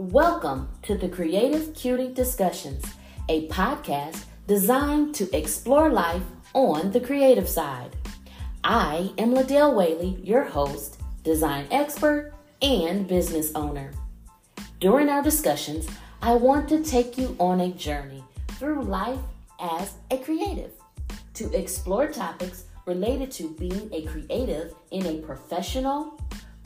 Welcome 0.00 0.70
to 0.84 0.96
the 0.96 1.10
Creative 1.10 1.74
Cutie 1.74 2.14
Discussions, 2.14 2.82
a 3.28 3.46
podcast 3.48 4.24
designed 4.46 5.14
to 5.16 5.28
explore 5.36 5.90
life 5.90 6.22
on 6.54 6.90
the 6.90 7.00
creative 7.00 7.46
side. 7.46 7.94
I 8.64 9.12
am 9.18 9.34
LaDale 9.34 9.74
Whaley, 9.74 10.18
your 10.24 10.44
host, 10.44 11.02
design 11.22 11.66
expert, 11.70 12.32
and 12.62 13.06
business 13.06 13.52
owner. 13.54 13.90
During 14.78 15.10
our 15.10 15.22
discussions, 15.22 15.86
I 16.22 16.32
want 16.32 16.66
to 16.70 16.82
take 16.82 17.18
you 17.18 17.36
on 17.38 17.60
a 17.60 17.70
journey 17.70 18.24
through 18.52 18.84
life 18.84 19.20
as 19.60 19.92
a 20.10 20.16
creative 20.16 20.72
to 21.34 21.52
explore 21.54 22.08
topics 22.08 22.64
related 22.86 23.30
to 23.32 23.50
being 23.50 23.90
a 23.92 24.06
creative 24.06 24.72
in 24.92 25.04
a 25.04 25.20
professional, 25.20 26.18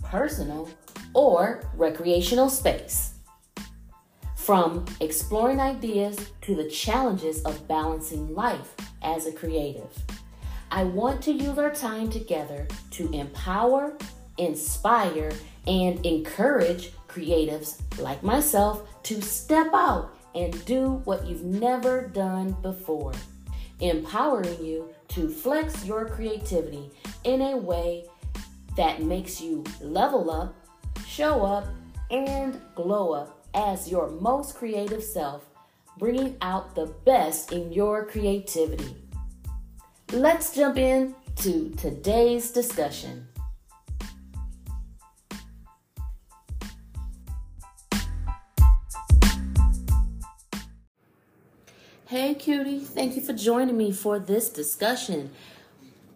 personal, 0.05 0.69
or 1.15 1.65
recreational 1.75 2.49
space. 2.49 3.14
From 4.45 4.85
exploring 5.01 5.59
ideas 5.59 6.19
to 6.43 6.55
the 6.55 6.69
challenges 6.69 7.41
of 7.45 7.67
balancing 7.67 8.35
life 8.35 8.75
as 9.01 9.25
a 9.25 9.33
creative. 9.33 9.89
I 10.71 10.85
want 10.85 11.23
to 11.23 11.33
use 11.33 11.57
our 11.57 11.71
time 11.71 12.11
together 12.11 12.69
to 12.91 13.11
empower, 13.13 13.97
inspire, 14.37 15.33
and 15.67 16.05
encourage 16.05 16.93
creatives 17.09 17.81
like 17.99 18.23
myself 18.23 18.87
to 19.05 19.23
step 19.23 19.69
out 19.73 20.15
and 20.35 20.63
do 20.67 21.01
what 21.07 21.27
you've 21.27 21.45
never 21.45 22.09
done 22.09 22.55
before, 22.61 23.15
empowering 23.81 24.63
you 24.63 24.91
to 25.09 25.31
flex 25.31 25.87
your 25.87 26.05
creativity 26.05 26.91
in 27.25 27.41
a 27.41 27.57
way 27.57 28.05
that 28.77 29.01
makes 29.01 29.41
you 29.41 29.65
level 29.81 30.31
up, 30.31 30.55
show 31.07 31.47
up, 31.47 31.67
and 32.11 32.61
glow 32.75 33.15
up 33.15 33.34
as 33.55 33.91
your 33.91 34.11
most 34.11 34.57
creative 34.57 35.03
self, 35.03 35.47
bringing 35.99 36.37
out 36.43 36.75
the 36.75 36.87
best 37.05 37.53
in 37.53 37.73
your 37.73 38.05
creativity. 38.05 38.97
Let's 40.13 40.55
jump 40.55 40.77
in 40.77 41.15
to 41.37 41.71
today's 41.77 42.51
discussion. 42.51 43.29
Hey, 52.07 52.35
cutie, 52.35 52.81
thank 52.81 53.17
you 53.17 53.23
for 53.23 53.33
joining 53.33 53.77
me 53.77 53.91
for 53.91 54.19
this 54.19 54.49
discussion. 54.51 55.31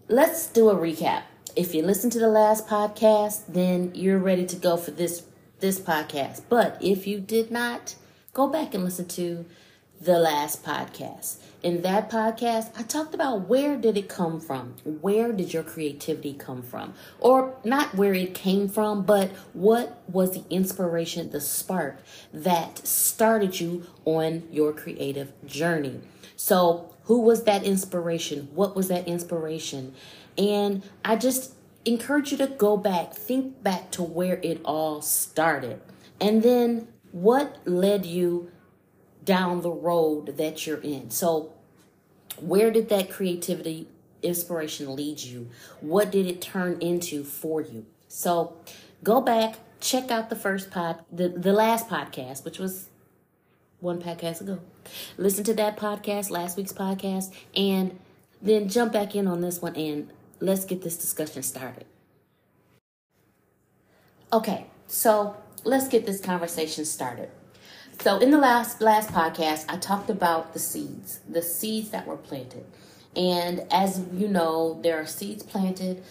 Let's 0.06 0.46
do 0.46 0.68
a 0.68 0.76
recap. 0.76 1.22
If 1.56 1.74
you 1.74 1.82
listened 1.82 2.12
to 2.12 2.20
the 2.20 2.28
last 2.28 2.68
podcast, 2.68 3.46
then 3.48 3.92
you're 3.94 4.18
ready 4.18 4.46
to 4.46 4.54
go 4.54 4.76
for 4.76 4.92
this 4.92 5.20
this 5.60 5.78
podcast. 5.78 6.42
But 6.48 6.78
if 6.80 7.06
you 7.06 7.20
did 7.20 7.50
not, 7.50 7.94
go 8.32 8.48
back 8.48 8.74
and 8.74 8.84
listen 8.84 9.08
to 9.08 9.44
the 10.00 10.18
last 10.18 10.64
podcast. 10.64 11.36
In 11.62 11.82
that 11.82 12.08
podcast, 12.08 12.70
I 12.78 12.82
talked 12.82 13.14
about 13.14 13.48
where 13.48 13.76
did 13.76 13.96
it 13.96 14.08
come 14.08 14.40
from? 14.40 14.74
Where 14.84 15.32
did 15.32 15.52
your 15.52 15.64
creativity 15.64 16.34
come 16.34 16.62
from? 16.62 16.94
Or 17.18 17.56
not 17.64 17.96
where 17.96 18.14
it 18.14 18.32
came 18.32 18.68
from, 18.68 19.02
but 19.02 19.30
what 19.54 20.00
was 20.08 20.34
the 20.34 20.44
inspiration, 20.50 21.30
the 21.30 21.40
spark 21.40 21.98
that 22.32 22.86
started 22.86 23.58
you 23.58 23.86
on 24.04 24.44
your 24.52 24.72
creative 24.72 25.32
journey? 25.46 26.00
So, 26.36 26.94
who 27.04 27.20
was 27.20 27.44
that 27.44 27.64
inspiration? 27.64 28.48
What 28.54 28.76
was 28.76 28.88
that 28.88 29.08
inspiration? 29.08 29.94
And 30.36 30.84
I 31.04 31.16
just 31.16 31.54
encourage 31.84 32.32
you 32.32 32.38
to 32.38 32.46
go 32.46 32.76
back, 32.76 33.14
think 33.14 33.62
back 33.62 33.90
to 33.92 34.02
where 34.02 34.40
it 34.42 34.60
all 34.64 35.00
started. 35.00 35.80
And 36.20 36.42
then 36.42 36.88
what 37.12 37.58
led 37.66 38.04
you 38.04 38.50
down 39.28 39.60
the 39.60 39.70
road 39.70 40.38
that 40.38 40.66
you're 40.66 40.80
in. 40.80 41.10
So, 41.10 41.52
where 42.40 42.70
did 42.70 42.88
that 42.88 43.10
creativity 43.10 43.88
inspiration 44.22 44.96
lead 44.96 45.20
you? 45.20 45.50
What 45.80 46.10
did 46.10 46.26
it 46.26 46.40
turn 46.40 46.80
into 46.80 47.24
for 47.24 47.60
you? 47.60 47.84
So, 48.08 48.56
go 49.04 49.20
back, 49.20 49.56
check 49.80 50.10
out 50.10 50.30
the 50.30 50.36
first 50.36 50.70
pod, 50.70 51.04
the, 51.12 51.28
the 51.28 51.52
last 51.52 51.88
podcast, 51.88 52.44
which 52.44 52.58
was 52.58 52.88
one 53.80 54.00
podcast 54.00 54.40
ago. 54.40 54.60
Listen 55.18 55.44
to 55.44 55.54
that 55.54 55.76
podcast, 55.76 56.30
last 56.30 56.56
week's 56.56 56.72
podcast, 56.72 57.30
and 57.54 57.98
then 58.40 58.68
jump 58.68 58.94
back 58.94 59.14
in 59.14 59.26
on 59.26 59.42
this 59.42 59.60
one 59.60 59.76
and 59.76 60.10
let's 60.40 60.64
get 60.64 60.82
this 60.82 60.96
discussion 60.96 61.42
started. 61.42 61.86
Okay, 64.32 64.66
so 64.86 65.36
let's 65.64 65.88
get 65.88 66.06
this 66.06 66.20
conversation 66.20 66.84
started. 66.84 67.30
So 68.00 68.18
in 68.18 68.30
the 68.30 68.38
last 68.38 68.80
last 68.80 69.10
podcast, 69.10 69.64
I 69.68 69.76
talked 69.76 70.10
about 70.10 70.52
the 70.52 70.58
seeds, 70.58 71.20
the 71.28 71.42
seeds 71.42 71.90
that 71.90 72.06
were 72.06 72.16
planted, 72.16 72.64
and 73.16 73.66
as 73.70 74.00
you 74.12 74.28
know, 74.28 74.78
there 74.82 75.00
are 75.00 75.06
seeds 75.06 75.42
planted 75.42 76.04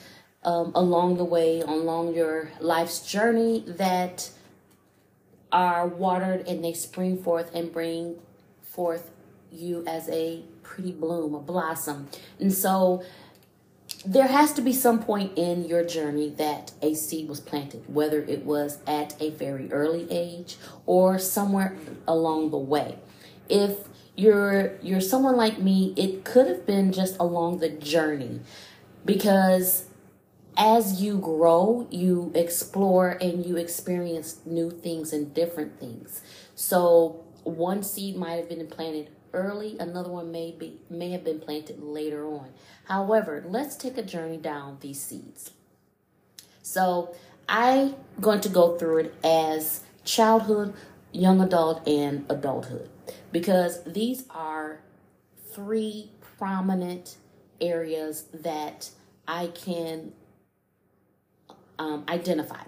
um, 0.44 0.71
along 0.75 1.17
the 1.17 1.23
way, 1.23 1.61
along 1.61 2.13
your 2.13 2.51
life's 2.59 3.09
journey 3.09 3.63
that 3.67 4.29
are 5.51 5.88
watered 5.88 6.45
and 6.47 6.63
they 6.63 6.73
spring 6.73 7.21
forth 7.21 7.53
and 7.55 7.71
bring 7.71 8.15
forth 8.63 9.11
you 9.51 9.83
as 9.88 10.09
a 10.09 10.44
pretty 10.63 10.91
bloom, 10.91 11.33
a 11.33 11.39
blossom, 11.39 12.09
and 12.39 12.53
so 12.53 13.01
there 14.05 14.27
has 14.27 14.53
to 14.53 14.61
be 14.61 14.73
some 14.73 15.01
point 15.01 15.37
in 15.37 15.65
your 15.65 15.83
journey 15.83 16.29
that 16.37 16.71
a 16.81 16.93
seed 16.93 17.27
was 17.27 17.39
planted, 17.39 17.83
whether 17.93 18.21
it 18.21 18.45
was 18.45 18.79
at 18.85 19.19
a 19.21 19.31
very 19.31 19.71
early 19.71 20.07
age 20.11 20.57
or 20.85 21.17
somewhere 21.19 21.75
along 22.07 22.51
the 22.51 22.57
way. 22.57 22.99
If 23.49 23.87
you're 24.15 24.77
you're 24.81 25.01
someone 25.01 25.35
like 25.35 25.59
me, 25.59 25.93
it 25.95 26.23
could 26.25 26.47
have 26.47 26.65
been 26.65 26.91
just 26.91 27.17
along 27.19 27.59
the 27.59 27.69
journey 27.69 28.41
because 29.05 29.85
as 30.57 31.01
you 31.01 31.19
grow, 31.19 31.87
you 31.91 32.31
explore 32.33 33.11
and 33.21 33.45
you 33.45 33.57
experience 33.57 34.37
new 34.45 34.71
things 34.71 35.13
and 35.13 35.33
different 35.33 35.79
things. 35.79 36.21
So 36.55 37.23
one 37.43 37.83
seed 37.83 38.15
might 38.17 38.35
have 38.35 38.49
been 38.49 38.65
planted 38.67 39.09
early, 39.37 39.77
another 39.79 40.09
one 40.09 40.31
may 40.31 40.51
be 40.51 40.79
may 40.89 41.11
have 41.11 41.23
been 41.23 41.39
planted 41.39 41.81
later 41.81 42.27
on. 42.27 42.49
However, 42.85 43.43
let's 43.47 43.75
take 43.75 43.97
a 43.97 44.03
journey 44.03 44.37
down 44.37 44.77
these 44.81 44.99
seeds. 44.99 45.51
So 46.61 47.15
I'm 47.47 47.95
going 48.19 48.41
to 48.41 48.49
go 48.49 48.77
through 48.77 48.97
it 48.97 49.15
as 49.23 49.83
childhood, 50.03 50.73
young 51.11 51.39
adult, 51.41 51.87
and 51.87 52.25
adulthood 52.29 52.89
because 53.31 53.83
these 53.83 54.25
are 54.29 54.81
three 55.53 56.11
prominent 56.37 57.17
areas 57.61 58.25
that 58.33 58.89
I 59.27 59.47
can 59.47 60.13
um, 61.79 62.03
identify. 62.09 62.63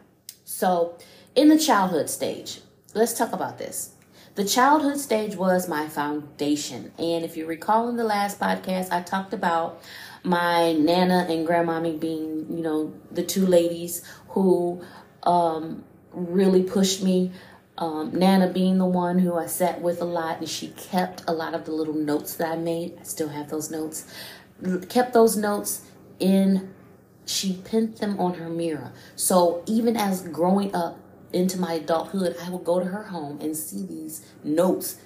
So, 0.45 0.97
in 1.35 1.49
the 1.49 1.59
childhood 1.59 2.09
stage, 2.09 2.61
let's 2.93 3.13
talk 3.13 3.33
about 3.33 3.57
this. 3.57 3.93
The 4.39 4.45
childhood 4.45 4.97
stage 4.97 5.35
was 5.35 5.67
my 5.67 5.89
foundation. 5.89 6.93
And 6.97 7.25
if 7.25 7.35
you 7.35 7.45
recall 7.45 7.89
in 7.89 7.97
the 7.97 8.05
last 8.05 8.39
podcast, 8.39 8.89
I 8.89 9.01
talked 9.01 9.33
about 9.33 9.81
my 10.23 10.71
Nana 10.71 11.27
and 11.29 11.45
Grandmommy 11.45 11.99
being, 11.99 12.45
you 12.49 12.63
know, 12.63 12.93
the 13.11 13.21
two 13.21 13.45
ladies 13.45 14.01
who 14.29 14.81
um, 15.23 15.83
really 16.13 16.63
pushed 16.63 17.03
me. 17.03 17.33
Um, 17.77 18.17
Nana 18.17 18.47
being 18.47 18.77
the 18.77 18.85
one 18.85 19.19
who 19.19 19.37
I 19.37 19.47
sat 19.47 19.81
with 19.81 20.01
a 20.01 20.05
lot, 20.05 20.39
and 20.39 20.47
she 20.47 20.69
kept 20.69 21.21
a 21.27 21.33
lot 21.33 21.53
of 21.53 21.65
the 21.65 21.73
little 21.73 21.93
notes 21.93 22.35
that 22.35 22.49
I 22.49 22.55
made. 22.55 22.97
I 22.97 23.03
still 23.03 23.27
have 23.27 23.49
those 23.49 23.69
notes. 23.69 24.09
Kept 24.87 25.11
those 25.11 25.35
notes 25.35 25.81
in, 26.17 26.73
she 27.25 27.61
pinned 27.65 27.97
them 27.97 28.17
on 28.17 28.35
her 28.35 28.47
mirror. 28.47 28.93
So 29.17 29.65
even 29.67 29.97
as 29.97 30.21
growing 30.21 30.73
up, 30.73 30.97
into 31.33 31.59
my 31.59 31.73
adulthood, 31.73 32.35
I 32.41 32.49
would 32.49 32.63
go 32.63 32.79
to 32.79 32.85
her 32.85 33.03
home 33.03 33.39
and 33.41 33.55
see 33.55 33.85
these 33.85 34.25
notes 34.43 34.97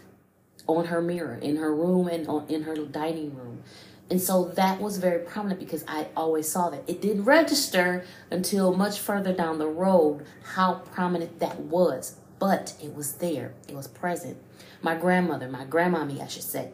on 0.68 0.86
her 0.86 1.02
mirror 1.02 1.36
in 1.36 1.58
her 1.58 1.74
room 1.76 2.08
and 2.08 2.28
on, 2.28 2.46
in 2.48 2.64
her 2.64 2.76
dining 2.76 3.36
room. 3.36 3.64
And 4.10 4.22
so 4.22 4.46
that 4.56 4.80
was 4.80 4.98
very 4.98 5.20
prominent 5.24 5.60
because 5.60 5.84
I 5.88 6.08
always 6.16 6.50
saw 6.50 6.70
that. 6.70 6.84
It 6.88 7.02
didn't 7.02 7.24
register 7.24 8.06
until 8.30 8.76
much 8.76 9.00
further 9.00 9.34
down 9.34 9.60
the 9.60 9.68
road 9.68 10.26
how 10.54 10.76
prominent 10.76 11.40
that 11.40 11.60
was, 11.60 12.18
but 12.40 12.76
it 12.82 12.94
was 12.94 13.14
there, 13.14 13.54
it 13.68 13.76
was 13.76 13.88
present. 13.88 14.38
My 14.82 14.96
grandmother, 14.96 15.48
my 15.50 15.66
grandmommy, 15.66 16.22
I 16.22 16.28
should 16.28 16.44
say, 16.44 16.72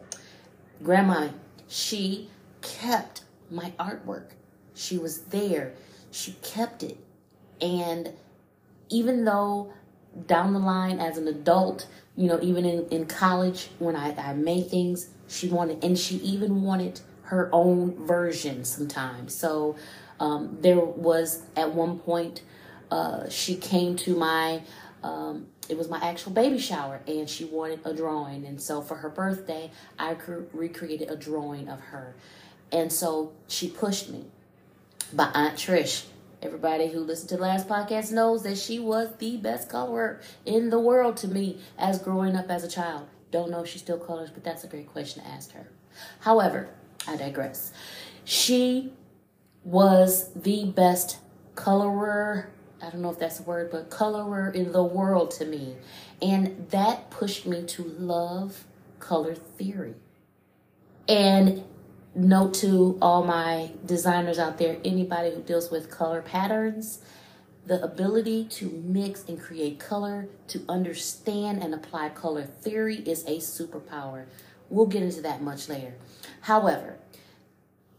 grandmommy, 0.82 1.32
she 1.68 2.28
kept 2.62 3.22
my 3.50 3.72
artwork. 3.78 4.30
She 4.74 4.98
was 4.98 5.22
there, 5.26 5.72
she 6.10 6.32
kept 6.42 6.82
it. 6.82 6.98
And 7.60 8.12
even 8.90 9.24
though 9.24 9.72
down 10.26 10.52
the 10.52 10.58
line 10.58 10.98
as 10.98 11.16
an 11.16 11.28
adult, 11.28 11.86
you 12.16 12.26
know, 12.26 12.38
even 12.42 12.64
in, 12.64 12.86
in 12.88 13.06
college 13.06 13.70
when 13.78 13.96
I, 13.96 14.14
I 14.16 14.34
made 14.34 14.68
things, 14.68 15.08
she 15.28 15.48
wanted, 15.48 15.82
and 15.82 15.98
she 15.98 16.16
even 16.16 16.62
wanted 16.62 17.00
her 17.22 17.48
own 17.52 18.06
version 18.06 18.64
sometimes. 18.64 19.34
So 19.34 19.76
um, 20.18 20.58
there 20.60 20.80
was 20.80 21.42
at 21.56 21.72
one 21.72 21.98
point, 21.98 22.42
uh, 22.90 23.28
she 23.28 23.54
came 23.54 23.94
to 23.96 24.16
my 24.16 24.62
um, 25.02 25.46
it 25.68 25.78
was 25.78 25.88
my 25.88 25.98
actual 25.98 26.32
baby 26.32 26.58
shower 26.58 27.00
and 27.06 27.30
she 27.30 27.44
wanted 27.44 27.80
a 27.84 27.94
drawing. 27.94 28.44
And 28.44 28.60
so 28.60 28.82
for 28.82 28.96
her 28.96 29.08
birthday 29.08 29.70
i 29.98 30.14
cre- 30.14 30.42
recreated 30.52 31.08
a 31.08 31.16
drawing 31.16 31.68
of 31.68 31.80
her. 31.80 32.14
And 32.72 32.92
so 32.92 33.32
she 33.46 33.68
pushed 33.68 34.10
me. 34.10 34.26
By 35.12 35.30
aunt 35.32 35.56
trish 35.56 36.04
everybody 36.42 36.88
who 36.88 37.00
listened 37.00 37.28
to 37.28 37.36
the 37.36 37.42
last 37.42 37.68
podcast 37.68 38.12
knows 38.12 38.42
that 38.42 38.56
she 38.56 38.78
was 38.78 39.08
the 39.18 39.36
best 39.36 39.68
colorer 39.68 40.20
in 40.44 40.70
the 40.70 40.78
world 40.78 41.16
to 41.16 41.28
me 41.28 41.58
as 41.78 41.98
growing 41.98 42.36
up 42.36 42.50
as 42.50 42.64
a 42.64 42.68
child 42.68 43.06
don't 43.30 43.50
know 43.50 43.62
if 43.62 43.68
she 43.68 43.78
still 43.78 43.98
colors 43.98 44.30
but 44.30 44.42
that's 44.42 44.64
a 44.64 44.68
great 44.68 44.90
question 44.90 45.22
to 45.22 45.28
ask 45.28 45.52
her 45.52 45.68
however 46.20 46.68
i 47.06 47.16
digress 47.16 47.72
she 48.24 48.92
was 49.64 50.32
the 50.34 50.64
best 50.64 51.18
colorer 51.54 52.50
I 52.82 52.88
don't 52.88 53.02
know 53.02 53.10
if 53.10 53.18
that's 53.18 53.40
a 53.40 53.42
word, 53.42 53.70
but 53.70 53.90
colorer 53.90 54.50
in 54.50 54.72
the 54.72 54.82
world 54.82 55.30
to 55.32 55.44
me. 55.44 55.76
And 56.22 56.68
that 56.70 57.10
pushed 57.10 57.46
me 57.46 57.64
to 57.64 57.84
love 57.84 58.64
color 58.98 59.34
theory. 59.34 59.94
And 61.08 61.64
note 62.14 62.54
to 62.54 62.98
all 63.00 63.24
my 63.24 63.70
designers 63.84 64.38
out 64.38 64.58
there, 64.58 64.78
anybody 64.84 65.30
who 65.30 65.42
deals 65.42 65.70
with 65.70 65.90
color 65.90 66.22
patterns, 66.22 67.00
the 67.66 67.82
ability 67.82 68.44
to 68.44 68.82
mix 68.84 69.24
and 69.28 69.40
create 69.40 69.78
color, 69.78 70.28
to 70.48 70.62
understand 70.68 71.62
and 71.62 71.74
apply 71.74 72.08
color 72.08 72.44
theory 72.44 72.96
is 72.96 73.24
a 73.24 73.36
superpower. 73.36 74.26
We'll 74.68 74.86
get 74.86 75.02
into 75.02 75.22
that 75.22 75.42
much 75.42 75.68
later. 75.68 75.94
However, 76.42 76.98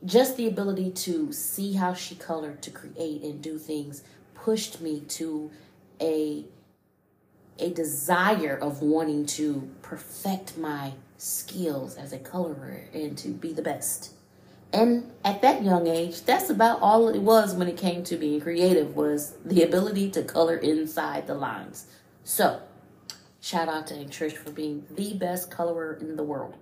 just 0.04 0.36
the 0.36 0.48
ability 0.48 0.92
to 0.92 1.32
see 1.32 1.74
how 1.74 1.94
she 1.94 2.16
colored 2.16 2.62
to 2.64 2.72
create 2.72 3.22
and 3.22 3.42
do 3.42 3.58
things 3.58 4.04
pushed 4.34 4.82
me 4.82 5.02
to 5.02 5.52
a 6.02 6.46
a 7.60 7.70
desire 7.70 8.58
of 8.58 8.82
wanting 8.82 9.26
to 9.26 9.70
perfect 9.84 10.58
my 10.58 10.94
skills 11.22 11.98
as 11.98 12.12
a 12.14 12.18
colorer 12.18 12.82
and 12.94 13.16
to 13.16 13.30
be 13.30 13.54
the 13.54 13.62
best. 13.62 14.14
And 14.74 15.12
at 15.24 15.42
that 15.44 15.64
young 15.64 15.86
age, 15.86 16.24
that's 16.24 16.50
about 16.50 16.82
all 16.82 17.10
it 17.10 17.22
was 17.22 17.54
when 17.54 17.68
it 17.68 17.78
came 17.78 18.04
to 18.06 18.18
being 18.18 18.42
creative 18.42 18.96
was 18.96 19.36
the 19.46 19.62
ability 19.64 20.10
to 20.12 20.24
color 20.24 20.56
inside 20.56 21.28
the 21.28 21.36
lines. 21.36 21.86
So, 22.24 22.62
shout 23.40 23.68
out 23.68 23.88
to 23.88 23.96
Aunt 23.96 24.10
Trish 24.10 24.36
for 24.36 24.52
being 24.52 24.86
the 24.90 25.14
best 25.14 25.52
colorer 25.52 25.98
in 26.02 26.16
the 26.16 26.24
world 26.24 26.58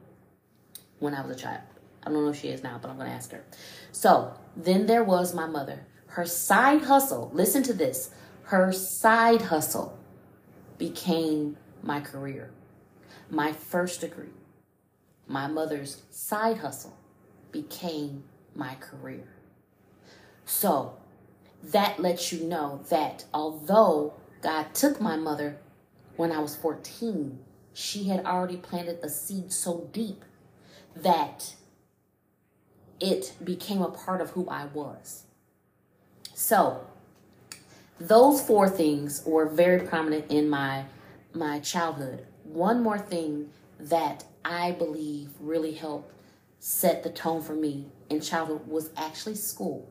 when 0.98 1.14
I 1.14 1.26
was 1.26 1.38
a 1.38 1.40
child. 1.40 1.62
I 2.04 2.10
don't 2.10 2.26
know 2.26 2.32
if 2.32 2.42
she 2.42 2.50
is 2.50 2.64
now, 2.64 2.80
but 2.82 2.90
I'm 2.90 2.98
going 2.98 3.10
to 3.10 3.16
ask 3.16 3.32
her. 3.32 3.46
So, 3.92 4.34
then 4.58 4.88
there 4.88 5.04
was 5.04 5.34
my 5.34 5.46
mother 5.46 5.86
her 6.08 6.26
side 6.26 6.82
hustle, 6.82 7.30
listen 7.34 7.62
to 7.64 7.72
this, 7.72 8.10
her 8.46 8.72
side 8.74 9.44
hustle 9.44 9.98
became 10.80 11.56
my 11.84 12.02
career, 12.02 12.50
my 13.30 13.54
first 13.54 14.02
degree. 14.02 14.30
My 15.30 15.46
mother's 15.46 16.02
side 16.10 16.58
hustle 16.58 16.98
became 17.52 18.24
my 18.56 18.76
career. 18.76 19.28
So 20.46 20.98
that 21.64 22.00
lets 22.00 22.34
you 22.34 22.46
know 22.46 22.82
that 22.90 23.26
although 23.32 24.16
God 24.42 24.74
took 24.74 25.00
my 25.00 25.16
mother 25.16 25.58
when 26.16 26.32
I 26.32 26.40
was 26.40 26.56
14, 26.56 27.38
she 27.74 28.06
had 28.06 28.26
already 28.26 28.58
planted 28.58 29.00
a 29.04 29.10
seed 29.10 29.54
so 29.54 29.88
deep 29.94 30.26
that 30.96 31.54
it 33.00 33.34
became 33.44 33.84
a 33.84 33.90
part 33.92 34.22
of 34.22 34.32
who 34.32 34.50
I 34.50 34.66
was. 34.66 35.26
So, 36.34 36.88
those 38.00 38.42
four 38.42 38.68
things 38.68 39.24
were 39.26 39.46
very 39.46 39.88
prominent 39.88 40.32
in 40.32 40.50
my 40.50 40.86
my 41.34 41.60
childhood. 41.60 42.26
One 42.44 42.82
more 42.82 42.98
thing 42.98 43.50
that 43.80 44.24
I 44.50 44.72
believe 44.72 45.30
really 45.40 45.74
helped 45.74 46.12
set 46.58 47.04
the 47.04 47.12
tone 47.12 47.44
for 47.44 47.54
me 47.54 47.86
in 48.10 48.20
childhood 48.20 48.68
was 48.68 48.90
actually 48.98 49.36
school. 49.36 49.88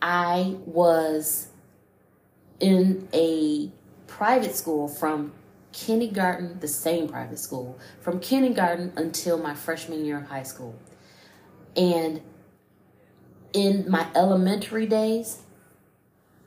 I 0.00 0.56
was 0.64 1.48
in 2.58 3.06
a 3.12 3.70
private 4.06 4.54
school 4.54 4.88
from 4.88 5.34
kindergarten, 5.72 6.58
the 6.60 6.68
same 6.68 7.06
private 7.06 7.38
school, 7.38 7.78
from 8.00 8.18
kindergarten 8.18 8.94
until 8.96 9.36
my 9.36 9.54
freshman 9.54 10.06
year 10.06 10.18
of 10.18 10.26
high 10.26 10.42
school. 10.42 10.74
And 11.76 12.22
in 13.52 13.90
my 13.90 14.06
elementary 14.14 14.86
days, 14.86 15.42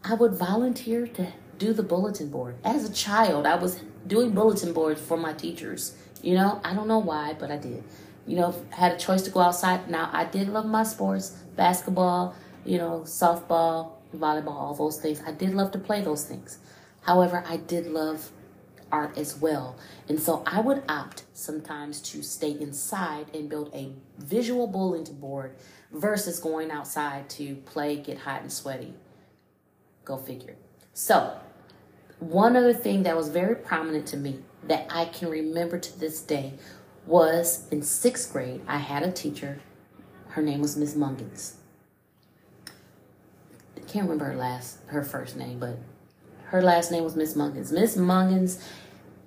I 0.04 0.16
would 0.16 0.34
volunteer 0.34 1.06
to 1.06 1.28
do 1.60 1.74
the 1.74 1.84
bulletin 1.84 2.30
board. 2.30 2.56
As 2.64 2.90
a 2.90 2.94
child, 2.94 3.46
I 3.46 3.56
was 3.56 3.82
doing 4.08 4.32
bulletin 4.32 4.74
boards 4.74 5.02
for 5.02 5.18
my 5.18 5.34
teachers. 5.34 5.96
You 6.22 6.36
know, 6.36 6.62
I 6.64 6.74
don't 6.74 6.88
know 6.88 7.00
why, 7.00 7.36
but 7.38 7.52
I 7.52 7.58
did. 7.58 7.84
You 8.26 8.38
know, 8.38 8.56
had 8.72 8.94
a 8.94 8.98
choice 8.98 9.22
to 9.24 9.30
go 9.30 9.40
outside. 9.40 9.90
Now, 9.90 10.10
I 10.12 10.26
did 10.26 10.50
love 10.50 10.66
my 10.66 10.84
sports, 10.84 11.30
basketball, 11.56 12.36
you 12.66 12.78
know, 12.78 13.02
softball, 13.06 13.92
volleyball, 14.16 14.56
all 14.56 14.74
those 14.74 15.00
things. 15.00 15.22
I 15.26 15.32
did 15.32 15.54
love 15.54 15.72
to 15.72 15.80
play 15.80 16.02
those 16.02 16.26
things. 16.26 16.58
However, 17.02 17.44
I 17.48 17.58
did 17.58 17.88
love 17.88 18.32
art 18.92 19.18
as 19.18 19.38
well. 19.38 19.78
And 20.08 20.20
so 20.20 20.44
I 20.46 20.62
would 20.62 20.84
opt 20.90 21.24
sometimes 21.34 22.02
to 22.02 22.22
stay 22.22 22.52
inside 22.52 23.28
and 23.34 23.50
build 23.50 23.74
a 23.74 23.92
visual 24.18 24.68
bulletin 24.68 25.16
board 25.16 25.56
versus 25.92 26.40
going 26.40 26.72
outside 26.72 27.30
to 27.32 27.56
play, 27.56 27.98
get 27.98 28.20
hot 28.20 28.42
and 28.42 28.52
sweaty. 28.52 28.94
Go 30.06 30.18
figure. 30.18 30.56
So, 30.94 31.38
one 32.20 32.56
other 32.56 32.74
thing 32.74 33.04
that 33.04 33.16
was 33.16 33.30
very 33.30 33.56
prominent 33.56 34.08
to 34.08 34.18
me 34.18 34.40
that 34.64 34.88
I 34.90 35.06
can 35.06 35.30
remember 35.30 35.80
to 35.80 36.00
this 36.00 36.22
day 36.22 36.54
was 37.06 37.68
in 37.72 37.82
sixth 37.82 38.32
grade, 38.32 38.62
I 38.68 38.78
had 38.78 39.04
a 39.04 39.12
teacher. 39.12 39.60
Her 40.30 40.42
name 40.42 40.62
was 40.62 40.76
Miss 40.76 40.94
Mungans. 40.94 41.54
I 43.76 43.80
can't 43.82 44.04
remember 44.04 44.26
her 44.26 44.36
last, 44.36 44.80
her 44.88 45.04
first 45.04 45.38
name, 45.38 45.60
but 45.60 45.78
her 46.46 46.62
last 46.62 46.92
name 46.92 47.04
was 47.04 47.16
Miss 47.16 47.36
Mungans. 47.36 47.72
Miss 47.72 47.96
Mungans 47.96 48.62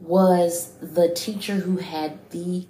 was 0.00 0.72
the 0.80 1.08
teacher 1.14 1.56
who 1.56 1.78
had 1.78 2.30
the 2.30 2.66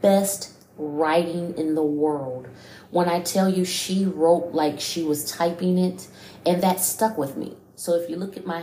best 0.00 0.54
writing 0.76 1.56
in 1.58 1.74
the 1.74 1.82
world. 1.82 2.48
When 2.90 3.08
I 3.08 3.20
tell 3.20 3.48
you 3.48 3.64
she 3.64 4.04
wrote 4.04 4.52
like 4.52 4.80
she 4.80 5.02
was 5.02 5.30
typing 5.30 5.78
it, 5.78 6.08
and 6.46 6.62
that 6.62 6.80
stuck 6.80 7.18
with 7.18 7.36
me. 7.36 7.56
So 7.76 7.94
if 7.94 8.08
you 8.10 8.16
look 8.16 8.36
at 8.36 8.46
my 8.46 8.60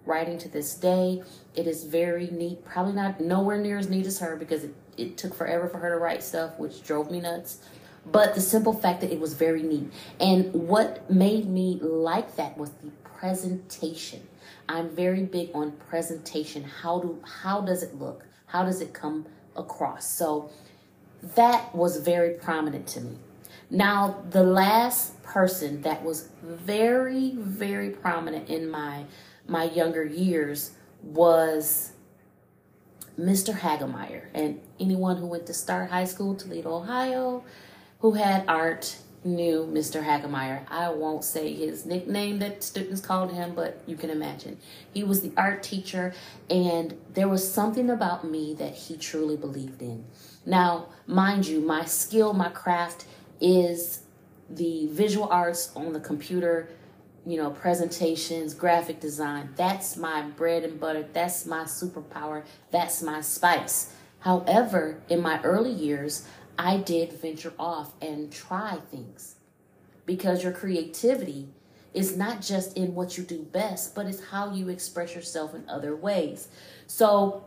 handwriting 0.00 0.38
to 0.38 0.48
this 0.48 0.74
day, 0.74 1.22
it 1.54 1.66
is 1.66 1.84
very 1.84 2.28
neat. 2.28 2.64
Probably 2.64 2.92
not 2.92 3.20
nowhere 3.20 3.58
near 3.58 3.78
as 3.78 3.88
neat 3.88 4.06
as 4.06 4.18
her 4.20 4.36
because 4.36 4.64
it, 4.64 4.74
it 4.96 5.16
took 5.16 5.34
forever 5.34 5.68
for 5.68 5.78
her 5.78 5.90
to 5.90 5.96
write 5.96 6.22
stuff, 6.22 6.58
which 6.58 6.82
drove 6.82 7.10
me 7.10 7.20
nuts. 7.20 7.58
But 8.06 8.34
the 8.34 8.40
simple 8.40 8.72
fact 8.72 9.02
that 9.02 9.12
it 9.12 9.20
was 9.20 9.34
very 9.34 9.62
neat. 9.62 9.92
And 10.18 10.52
what 10.54 11.10
made 11.10 11.46
me 11.48 11.78
like 11.82 12.36
that 12.36 12.56
was 12.56 12.70
the 12.70 12.90
presentation. 13.18 14.26
I'm 14.68 14.88
very 14.88 15.24
big 15.24 15.50
on 15.54 15.72
presentation. 15.72 16.64
How 16.64 17.00
do 17.00 17.22
how 17.42 17.60
does 17.60 17.82
it 17.82 17.98
look? 17.98 18.24
How 18.46 18.64
does 18.64 18.80
it 18.80 18.94
come 18.94 19.26
across? 19.54 20.08
So 20.08 20.50
that 21.34 21.74
was 21.74 21.98
very 21.98 22.34
prominent 22.34 22.86
to 22.88 23.00
me. 23.00 23.18
Now, 23.68 24.24
the 24.30 24.42
last 24.42 25.22
person 25.22 25.82
that 25.82 26.02
was 26.02 26.28
very, 26.42 27.34
very 27.36 27.90
prominent 27.90 28.48
in 28.48 28.68
my 28.68 29.04
my 29.50 29.64
younger 29.64 30.04
years 30.04 30.70
was 31.02 31.92
Mr. 33.18 33.58
Hagemeyer. 33.58 34.26
And 34.32 34.60
anyone 34.78 35.16
who 35.16 35.26
went 35.26 35.46
to 35.46 35.52
Start 35.54 35.90
High 35.90 36.04
School, 36.04 36.36
Toledo, 36.36 36.72
Ohio, 36.72 37.42
who 37.98 38.12
had 38.12 38.44
art 38.46 38.96
knew 39.24 39.68
Mr. 39.70 40.04
Hagemeyer. 40.04 40.64
I 40.70 40.88
won't 40.90 41.24
say 41.24 41.52
his 41.52 41.84
nickname 41.84 42.38
that 42.38 42.62
students 42.62 43.00
called 43.00 43.32
him, 43.32 43.54
but 43.54 43.82
you 43.86 43.96
can 43.96 44.08
imagine. 44.08 44.56
He 44.94 45.02
was 45.02 45.20
the 45.20 45.32
art 45.36 45.62
teacher, 45.62 46.14
and 46.48 46.96
there 47.12 47.28
was 47.28 47.52
something 47.52 47.90
about 47.90 48.24
me 48.24 48.54
that 48.54 48.74
he 48.74 48.96
truly 48.96 49.36
believed 49.36 49.82
in. 49.82 50.04
Now, 50.46 50.86
mind 51.06 51.46
you, 51.46 51.60
my 51.60 51.84
skill, 51.84 52.32
my 52.32 52.48
craft 52.48 53.04
is 53.40 54.04
the 54.48 54.88
visual 54.92 55.28
arts 55.28 55.70
on 55.76 55.92
the 55.92 56.00
computer, 56.00 56.70
you 57.26 57.36
know, 57.36 57.50
presentations, 57.50 58.54
graphic 58.54 59.00
design. 59.00 59.50
That's 59.56 59.96
my 59.96 60.22
bread 60.22 60.64
and 60.64 60.80
butter. 60.80 61.06
That's 61.12 61.46
my 61.46 61.64
superpower. 61.64 62.44
That's 62.70 63.02
my 63.02 63.20
spice. 63.20 63.94
However, 64.20 65.02
in 65.08 65.20
my 65.20 65.40
early 65.42 65.72
years, 65.72 66.26
I 66.58 66.78
did 66.78 67.12
venture 67.12 67.54
off 67.58 67.92
and 68.02 68.30
try 68.32 68.78
things 68.90 69.36
because 70.06 70.42
your 70.42 70.52
creativity 70.52 71.48
is 71.94 72.16
not 72.16 72.40
just 72.40 72.76
in 72.76 72.94
what 72.94 73.16
you 73.16 73.24
do 73.24 73.42
best, 73.42 73.94
but 73.94 74.06
it's 74.06 74.24
how 74.26 74.52
you 74.52 74.68
express 74.68 75.14
yourself 75.14 75.54
in 75.54 75.68
other 75.68 75.96
ways. 75.96 76.48
So, 76.86 77.44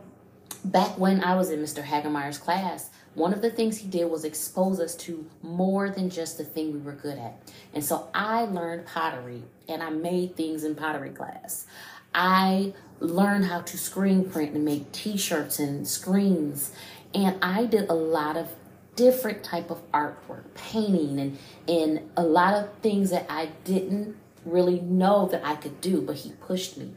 back 0.64 0.98
when 0.98 1.22
I 1.22 1.36
was 1.36 1.50
in 1.50 1.60
Mr. 1.60 1.82
Hagemeyer's 1.82 2.38
class, 2.38 2.90
one 3.14 3.32
of 3.32 3.42
the 3.42 3.50
things 3.50 3.78
he 3.78 3.88
did 3.88 4.10
was 4.10 4.24
expose 4.24 4.80
us 4.80 4.94
to 4.96 5.26
more 5.42 5.88
than 5.90 6.10
just 6.10 6.38
the 6.38 6.44
thing 6.44 6.72
we 6.72 6.80
were 6.80 6.92
good 6.92 7.18
at. 7.18 7.38
And 7.72 7.84
so 7.84 8.08
I 8.14 8.44
learned 8.44 8.86
pottery 8.86 9.42
and 9.68 9.82
I 9.82 9.90
made 9.90 10.36
things 10.36 10.64
in 10.64 10.74
pottery 10.74 11.10
class. 11.10 11.66
I 12.14 12.74
learned 13.00 13.46
how 13.46 13.60
to 13.60 13.78
screen 13.78 14.28
print 14.28 14.54
and 14.54 14.64
make 14.64 14.90
t-shirts 14.92 15.58
and 15.58 15.86
screens. 15.86 16.72
And 17.14 17.36
I 17.42 17.66
did 17.66 17.88
a 17.88 17.94
lot 17.94 18.36
of 18.36 18.48
different 18.96 19.42
type 19.42 19.70
of 19.70 19.90
artwork, 19.92 20.44
painting 20.54 21.18
and 21.18 21.38
and 21.68 22.10
a 22.16 22.22
lot 22.22 22.54
of 22.54 22.72
things 22.78 23.10
that 23.10 23.26
I 23.28 23.46
didn't 23.64 24.16
really 24.44 24.80
know 24.80 25.26
that 25.28 25.44
I 25.44 25.56
could 25.56 25.80
do, 25.80 26.00
but 26.00 26.16
he 26.16 26.32
pushed 26.32 26.76
me. 26.76 26.92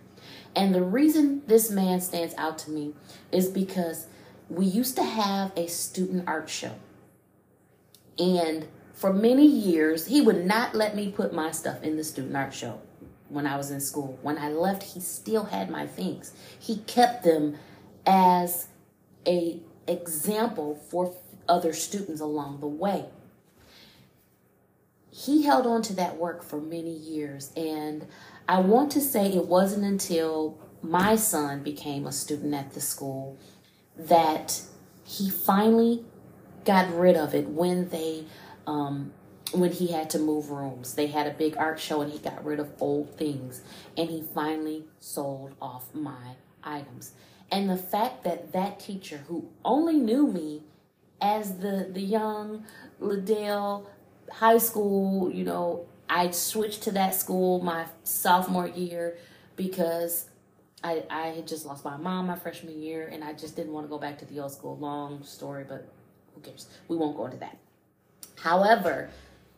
And 0.55 0.73
the 0.73 0.83
reason 0.83 1.43
this 1.47 1.69
man 1.69 2.01
stands 2.01 2.33
out 2.37 2.57
to 2.59 2.71
me 2.71 2.93
is 3.31 3.47
because 3.47 4.07
we 4.49 4.65
used 4.65 4.95
to 4.95 5.03
have 5.03 5.51
a 5.55 5.67
student 5.67 6.27
art 6.27 6.49
show. 6.49 6.75
And 8.17 8.67
for 8.93 9.13
many 9.13 9.45
years, 9.45 10.07
he 10.07 10.21
would 10.21 10.45
not 10.45 10.73
let 10.73 10.95
me 10.95 11.11
put 11.11 11.33
my 11.33 11.51
stuff 11.51 11.83
in 11.83 11.97
the 11.97 12.03
student 12.03 12.35
art 12.35 12.53
show 12.53 12.81
when 13.29 13.45
I 13.45 13.57
was 13.57 13.71
in 13.71 13.79
school. 13.79 14.17
When 14.21 14.37
I 14.37 14.49
left, 14.49 14.83
he 14.83 14.99
still 14.99 15.45
had 15.45 15.69
my 15.69 15.85
things. 15.85 16.33
He 16.59 16.77
kept 16.77 17.23
them 17.23 17.57
as 18.05 18.67
a 19.27 19.59
example 19.87 20.75
for 20.89 21.15
other 21.47 21.73
students 21.73 22.21
along 22.21 22.59
the 22.59 22.67
way. 22.67 23.05
He 25.11 25.43
held 25.43 25.65
on 25.65 25.81
to 25.83 25.95
that 25.95 26.17
work 26.17 26.43
for 26.43 26.59
many 26.61 26.91
years 26.93 27.51
and 27.55 28.05
I 28.47 28.59
want 28.59 28.91
to 28.91 29.01
say 29.01 29.33
it 29.33 29.45
wasn't 29.45 29.83
until 29.83 30.57
my 30.81 31.15
son 31.15 31.63
became 31.63 32.05
a 32.05 32.11
student 32.11 32.53
at 32.53 32.73
the 32.73 32.81
school 32.81 33.37
that 33.97 34.61
he 35.03 35.29
finally 35.29 36.03
got 36.65 36.93
rid 36.93 37.15
of 37.15 37.33
it 37.33 37.47
when 37.47 37.89
they 37.89 38.25
um, 38.65 39.13
when 39.53 39.71
he 39.71 39.87
had 39.87 40.09
to 40.11 40.19
move 40.19 40.49
rooms. 40.49 40.95
They 40.95 41.07
had 41.07 41.27
a 41.27 41.31
big 41.31 41.57
art 41.57 41.79
show 41.79 42.01
and 42.01 42.11
he 42.11 42.19
got 42.19 42.43
rid 42.43 42.59
of 42.59 42.71
old 42.79 43.17
things 43.17 43.61
and 43.95 44.09
he 44.09 44.21
finally 44.21 44.85
sold 44.99 45.55
off 45.61 45.93
my 45.93 46.35
items. 46.63 47.13
And 47.49 47.69
the 47.69 47.77
fact 47.77 48.23
that 48.25 48.51
that 48.51 48.79
teacher 48.79 49.23
who 49.27 49.49
only 49.63 49.95
knew 49.95 50.27
me 50.27 50.63
as 51.21 51.57
the 51.59 51.87
the 51.91 52.01
young 52.01 52.65
LaDale 53.01 53.85
high 54.31 54.57
school, 54.57 55.31
you 55.31 55.45
know, 55.45 55.85
I 56.09 56.31
switched 56.31 56.83
to 56.83 56.91
that 56.91 57.15
school 57.15 57.61
my 57.61 57.85
sophomore 58.03 58.67
year 58.67 59.17
because 59.55 60.29
I, 60.83 61.03
I 61.09 61.27
had 61.27 61.47
just 61.47 61.65
lost 61.65 61.83
my 61.83 61.97
mom 61.97 62.27
my 62.27 62.35
freshman 62.35 62.81
year 62.81 63.09
and 63.11 63.23
I 63.23 63.33
just 63.33 63.55
didn't 63.55 63.73
want 63.73 63.85
to 63.85 63.89
go 63.89 63.97
back 63.97 64.19
to 64.19 64.25
the 64.25 64.39
old 64.39 64.51
school. 64.51 64.77
Long 64.77 65.23
story, 65.23 65.65
but 65.67 65.87
who 66.35 66.41
cares? 66.41 66.67
We 66.87 66.97
won't 66.97 67.17
go 67.17 67.25
into 67.25 67.37
that. 67.37 67.57
However, 68.39 69.09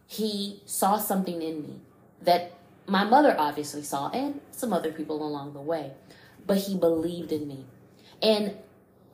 he 0.07 0.61
saw 0.65 0.97
something 0.97 1.41
in 1.41 1.61
me 1.61 1.81
that 2.21 2.53
my 2.87 3.03
mother 3.03 3.35
obviously 3.37 3.83
saw 3.83 4.09
and 4.09 4.39
some 4.51 4.73
other 4.73 4.91
people 4.91 5.21
along 5.25 5.53
the 5.53 5.61
way, 5.61 5.91
but 6.47 6.57
he 6.57 6.77
believed 6.77 7.31
in 7.31 7.47
me. 7.47 7.65
And 8.21 8.57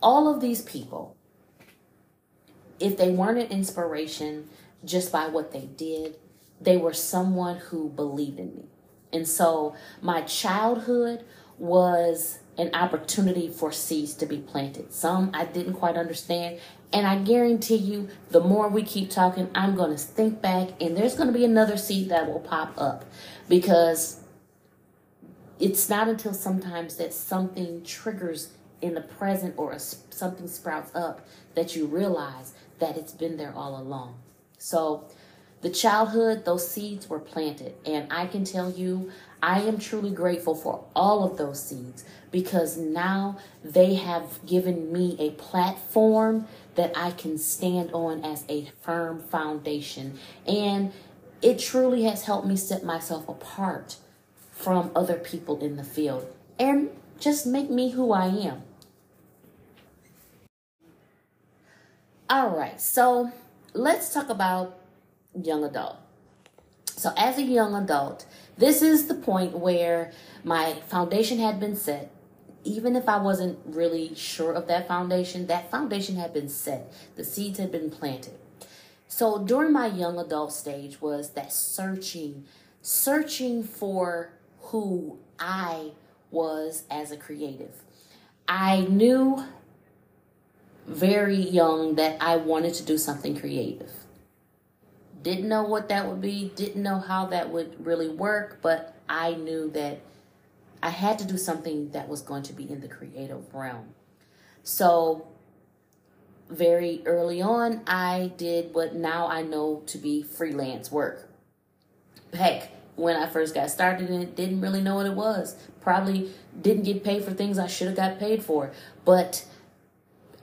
all 0.02 0.34
of 0.34 0.42
these 0.42 0.62
people, 0.62 1.16
if 2.80 2.98
they 2.98 3.10
weren't 3.10 3.40
an 3.40 3.48
inspiration 3.48 4.50
just 4.84 5.12
by 5.12 5.28
what 5.28 5.52
they 5.52 5.66
did, 5.66 6.18
they 6.62 6.78
were 6.78 6.94
someone 6.94 7.58
who 7.58 7.90
believed 7.90 8.40
in 8.40 8.56
me. 8.56 8.66
And 9.12 9.28
so 9.28 9.76
my 10.02 10.22
childhood 10.22 11.26
was 11.58 12.40
an 12.58 12.74
opportunity 12.74 13.50
for 13.50 13.72
seeds 13.72 14.14
to 14.16 14.26
be 14.26 14.38
planted. 14.38 14.94
Some 14.94 15.32
I 15.34 15.46
didn't 15.46 15.74
quite 15.74 15.98
understand. 15.98 16.60
And 16.94 17.06
I 17.06 17.18
guarantee 17.18 17.76
you, 17.76 18.10
the 18.30 18.40
more 18.40 18.70
we 18.70 18.84
keep 18.84 19.10
talking, 19.10 19.50
I'm 19.54 19.76
going 19.76 19.92
to 19.92 19.98
think 19.98 20.42
back 20.42 20.70
and 20.80 20.96
there's 20.96 21.16
going 21.16 21.28
to 21.28 21.38
be 21.38 21.44
another 21.44 21.78
seed 21.78 22.10
that 22.10 22.28
will 22.28 22.40
pop 22.40 22.74
up 22.78 23.06
because 23.50 24.22
it's 25.60 25.90
not 25.90 26.08
until 26.08 26.34
sometimes 26.34 26.96
that 26.98 27.14
something 27.14 27.84
triggers 27.84 28.52
in 28.82 28.94
the 28.94 29.02
present 29.02 29.56
or 29.58 29.72
a, 29.72 29.80
something 29.80 30.48
sprouts 30.48 30.94
up 30.96 31.26
that 31.56 31.76
you 31.76 31.86
realize 31.86 32.54
that 32.80 32.98
it's 32.98 33.14
been 33.14 33.38
there 33.38 33.54
all 33.56 33.80
along. 33.80 34.16
So, 34.58 35.06
the 35.66 35.72
childhood, 35.72 36.46
those 36.46 36.70
seeds 36.70 37.10
were 37.10 37.18
planted. 37.18 37.74
And 37.88 38.06
I 38.14 38.28
can 38.28 38.44
tell 38.46 38.70
you, 38.70 39.10
I 39.42 39.62
am 39.62 39.80
truly 39.80 40.12
grateful 40.12 40.54
for 40.54 40.86
all 40.96 41.24
of 41.24 41.40
those 41.40 41.60
seeds 41.60 42.06
because 42.30 42.78
now 42.78 43.40
they 43.64 43.96
have 43.96 44.46
given 44.46 44.94
me 44.94 45.16
a 45.18 45.32
platform 45.32 46.48
that 46.76 46.96
I 46.96 47.10
can 47.10 47.40
stand 47.40 47.90
on 47.94 48.24
as 48.24 48.46
a 48.48 48.70
firm 48.84 49.20
foundation. 49.20 50.20
And 50.46 50.94
it 51.42 51.58
truly 51.58 52.04
has 52.04 52.26
helped 52.26 52.46
me 52.46 52.58
set 52.58 52.84
myself 52.84 53.28
apart 53.28 53.96
from 54.52 54.92
other 54.96 55.16
people 55.16 55.60
in 55.64 55.78
the 55.78 55.84
field 55.84 56.32
and 56.60 56.92
just 57.20 57.48
make 57.48 57.72
me 57.72 57.90
who 57.90 58.12
I 58.12 58.28
am. 58.28 58.62
All 62.30 62.56
right, 62.56 62.80
so 62.80 63.32
let's 63.74 64.14
talk 64.14 64.30
about 64.30 64.85
young 65.42 65.64
adult. 65.64 65.98
So, 66.98 67.12
as 67.18 67.38
a 67.38 67.44
young 67.44 67.76
adult, 67.76 68.26
this 68.58 68.82
is 68.82 69.08
the 69.08 69.16
point 69.16 69.58
where 69.58 70.12
my 70.44 70.76
foundation 70.88 71.40
had 71.40 71.60
been 71.60 71.76
set. 71.76 72.12
Even 72.64 72.96
if 72.96 73.08
I 73.08 73.18
wasn't 73.18 73.60
really 73.66 74.16
sure 74.16 74.54
of 74.54 74.68
that 74.68 74.88
foundation, 74.88 75.48
that 75.48 75.70
foundation 75.70 76.16
had 76.16 76.34
been 76.34 76.50
set. 76.50 76.92
The 77.16 77.24
seeds 77.24 77.60
had 77.60 77.72
been 77.72 77.92
planted. 77.92 78.34
So, 79.08 79.44
during 79.44 79.72
my 79.72 79.88
young 79.88 80.18
adult 80.18 80.54
stage, 80.54 81.02
was 81.02 81.32
that 81.32 81.54
searching, 81.54 82.46
searching 82.82 83.64
for 83.64 84.34
who 84.60 85.20
I 85.38 85.92
was 86.32 86.84
as 86.90 87.12
a 87.12 87.18
creative. 87.18 87.84
I 88.48 88.82
knew 88.82 89.44
very 90.88 91.38
young 91.38 91.96
that 91.96 92.22
I 92.22 92.38
wanted 92.38 92.74
to 92.76 92.84
do 92.84 92.98
something 92.98 93.38
creative. 93.38 93.92
Didn't 95.26 95.50
know 95.50 95.64
what 95.64 95.90
that 95.90 96.08
would 96.08 96.22
be, 96.22 96.52
didn't 96.56 96.84
know 96.84 97.00
how 97.00 97.26
that 97.26 97.50
would 97.50 97.84
really 97.84 98.08
work, 98.08 98.60
but 98.62 98.94
I 99.10 99.34
knew 99.34 99.72
that 99.72 100.02
I 100.84 100.92
had 100.92 101.18
to 101.18 101.26
do 101.26 101.36
something 101.36 101.90
that 101.94 102.08
was 102.08 102.22
going 102.22 102.44
to 102.44 102.54
be 102.54 102.70
in 102.70 102.80
the 102.80 102.88
creative 102.88 103.52
realm. 103.52 103.96
So, 104.62 105.26
very 106.48 107.02
early 107.08 107.42
on, 107.42 107.82
I 107.88 108.34
did 108.38 108.76
what 108.76 108.94
now 108.94 109.28
I 109.28 109.42
know 109.42 109.82
to 109.88 109.98
be 109.98 110.22
freelance 110.22 110.92
work. 110.92 111.28
Heck, 112.32 112.70
when 112.96 113.16
I 113.16 113.26
first 113.26 113.56
got 113.56 113.72
started 113.72 114.12
in 114.12 114.22
it, 114.22 114.36
didn't 114.36 114.62
really 114.62 114.84
know 114.84 114.94
what 114.94 115.08
it 115.08 115.16
was. 115.16 115.56
Probably 115.82 116.30
didn't 116.62 116.84
get 116.84 117.04
paid 117.04 117.24
for 117.24 117.32
things 117.32 117.58
I 117.58 117.66
should 117.66 117.88
have 117.88 117.98
got 117.98 118.20
paid 118.20 118.44
for. 118.44 118.72
But 119.04 119.44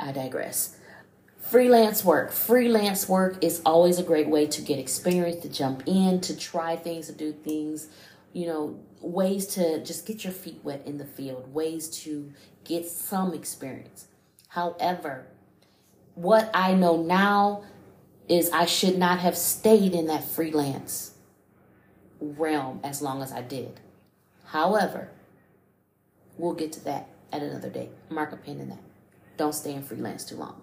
I 0.00 0.10
digress 0.10 0.76
freelance 1.52 2.02
work. 2.02 2.32
Freelance 2.32 3.06
work 3.10 3.44
is 3.44 3.60
always 3.66 3.98
a 3.98 4.02
great 4.02 4.26
way 4.26 4.46
to 4.46 4.62
get 4.62 4.78
experience, 4.78 5.42
to 5.42 5.50
jump 5.50 5.82
in, 5.84 6.18
to 6.22 6.34
try 6.34 6.76
things, 6.76 7.08
to 7.08 7.12
do 7.12 7.30
things, 7.30 7.88
you 8.32 8.46
know, 8.46 8.80
ways 9.02 9.46
to 9.48 9.84
just 9.84 10.06
get 10.06 10.24
your 10.24 10.32
feet 10.32 10.60
wet 10.62 10.82
in 10.86 10.96
the 10.96 11.04
field, 11.04 11.52
ways 11.52 11.90
to 11.90 12.32
get 12.64 12.86
some 12.86 13.34
experience. 13.34 14.06
However, 14.48 15.26
what 16.14 16.50
I 16.54 16.72
know 16.72 17.02
now 17.02 17.64
is 18.30 18.48
I 18.50 18.64
should 18.64 18.96
not 18.96 19.18
have 19.18 19.36
stayed 19.36 19.92
in 19.92 20.06
that 20.06 20.24
freelance 20.24 21.16
realm 22.18 22.80
as 22.82 23.02
long 23.02 23.20
as 23.20 23.30
I 23.30 23.42
did. 23.42 23.78
However, 24.46 25.10
we'll 26.38 26.54
get 26.54 26.72
to 26.72 26.84
that 26.84 27.08
at 27.30 27.42
another 27.42 27.68
day. 27.68 27.90
Mark 28.08 28.32
a 28.32 28.38
pin 28.38 28.58
in 28.58 28.70
that. 28.70 28.82
Don't 29.36 29.54
stay 29.54 29.74
in 29.74 29.82
freelance 29.82 30.24
too 30.24 30.36
long. 30.36 30.62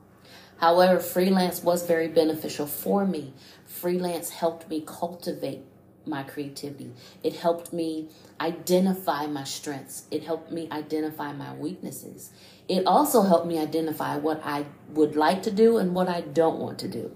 However, 0.59 0.99
freelance 0.99 1.63
was 1.63 1.85
very 1.85 2.07
beneficial 2.07 2.67
for 2.67 3.05
me. 3.05 3.33
Freelance 3.65 4.29
helped 4.29 4.69
me 4.69 4.83
cultivate 4.85 5.63
my 6.05 6.23
creativity. 6.23 6.91
It 7.23 7.37
helped 7.37 7.71
me 7.71 8.09
identify 8.41 9.27
my 9.27 9.43
strengths. 9.43 10.05
It 10.11 10.23
helped 10.23 10.51
me 10.51 10.67
identify 10.71 11.31
my 11.31 11.53
weaknesses. 11.53 12.31
It 12.67 12.85
also 12.85 13.21
helped 13.21 13.47
me 13.47 13.57
identify 13.57 14.17
what 14.17 14.41
I 14.43 14.65
would 14.89 15.15
like 15.15 15.43
to 15.43 15.51
do 15.51 15.77
and 15.77 15.95
what 15.95 16.09
I 16.09 16.21
don't 16.21 16.59
want 16.59 16.79
to 16.79 16.87
do. 16.87 17.15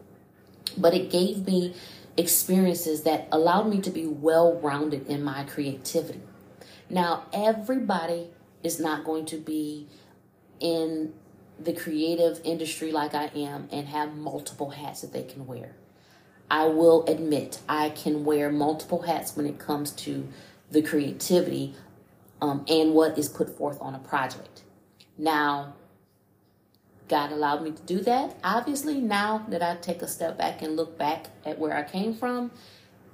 But 0.78 0.94
it 0.94 1.10
gave 1.10 1.46
me 1.46 1.76
experiences 2.16 3.04
that 3.04 3.28
allowed 3.32 3.68
me 3.68 3.82
to 3.82 3.90
be 3.90 4.06
well 4.06 4.60
rounded 4.60 5.08
in 5.08 5.24
my 5.24 5.44
creativity. 5.44 6.22
Now, 6.90 7.26
everybody 7.34 8.30
is 8.62 8.80
not 8.80 9.04
going 9.04 9.26
to 9.26 9.38
be 9.38 9.88
in 10.60 11.14
the 11.66 11.74
creative 11.74 12.40
industry 12.44 12.92
like 12.92 13.14
I 13.14 13.26
am 13.36 13.68
and 13.72 13.88
have 13.88 14.16
multiple 14.16 14.72
hats 14.72 15.02
that 15.02 15.14
they 15.14 15.24
can 15.24 15.46
wear. 15.46 15.76
I 16.50 16.66
will 16.66 17.06
admit 17.06 17.60
I 17.68 17.90
can 17.90 18.26
wear 18.26 18.52
multiple 18.52 19.04
hats 19.04 19.36
when 19.36 19.46
it 19.46 19.58
comes 19.60 19.92
to 19.92 20.28
the 20.72 20.82
creativity 20.82 21.76
um, 22.42 22.66
and 22.68 22.94
what 22.94 23.18
is 23.18 23.30
put 23.30 23.58
forth 23.58 23.78
on 23.82 23.96
a 23.96 24.00
project. 24.00 24.64
Now, 25.18 25.76
God 27.08 27.32
allowed 27.32 27.64
me 27.64 27.72
to 27.72 27.82
do 27.84 28.00
that. 28.02 28.36
Obviously, 28.44 29.00
now 29.00 29.46
that 29.50 29.62
I 29.62 29.76
take 29.76 30.02
a 30.02 30.08
step 30.08 30.38
back 30.38 30.62
and 30.62 30.76
look 30.76 30.98
back 30.98 31.28
at 31.46 31.60
where 31.60 31.76
I 31.76 31.84
came 31.84 32.14
from, 32.14 32.52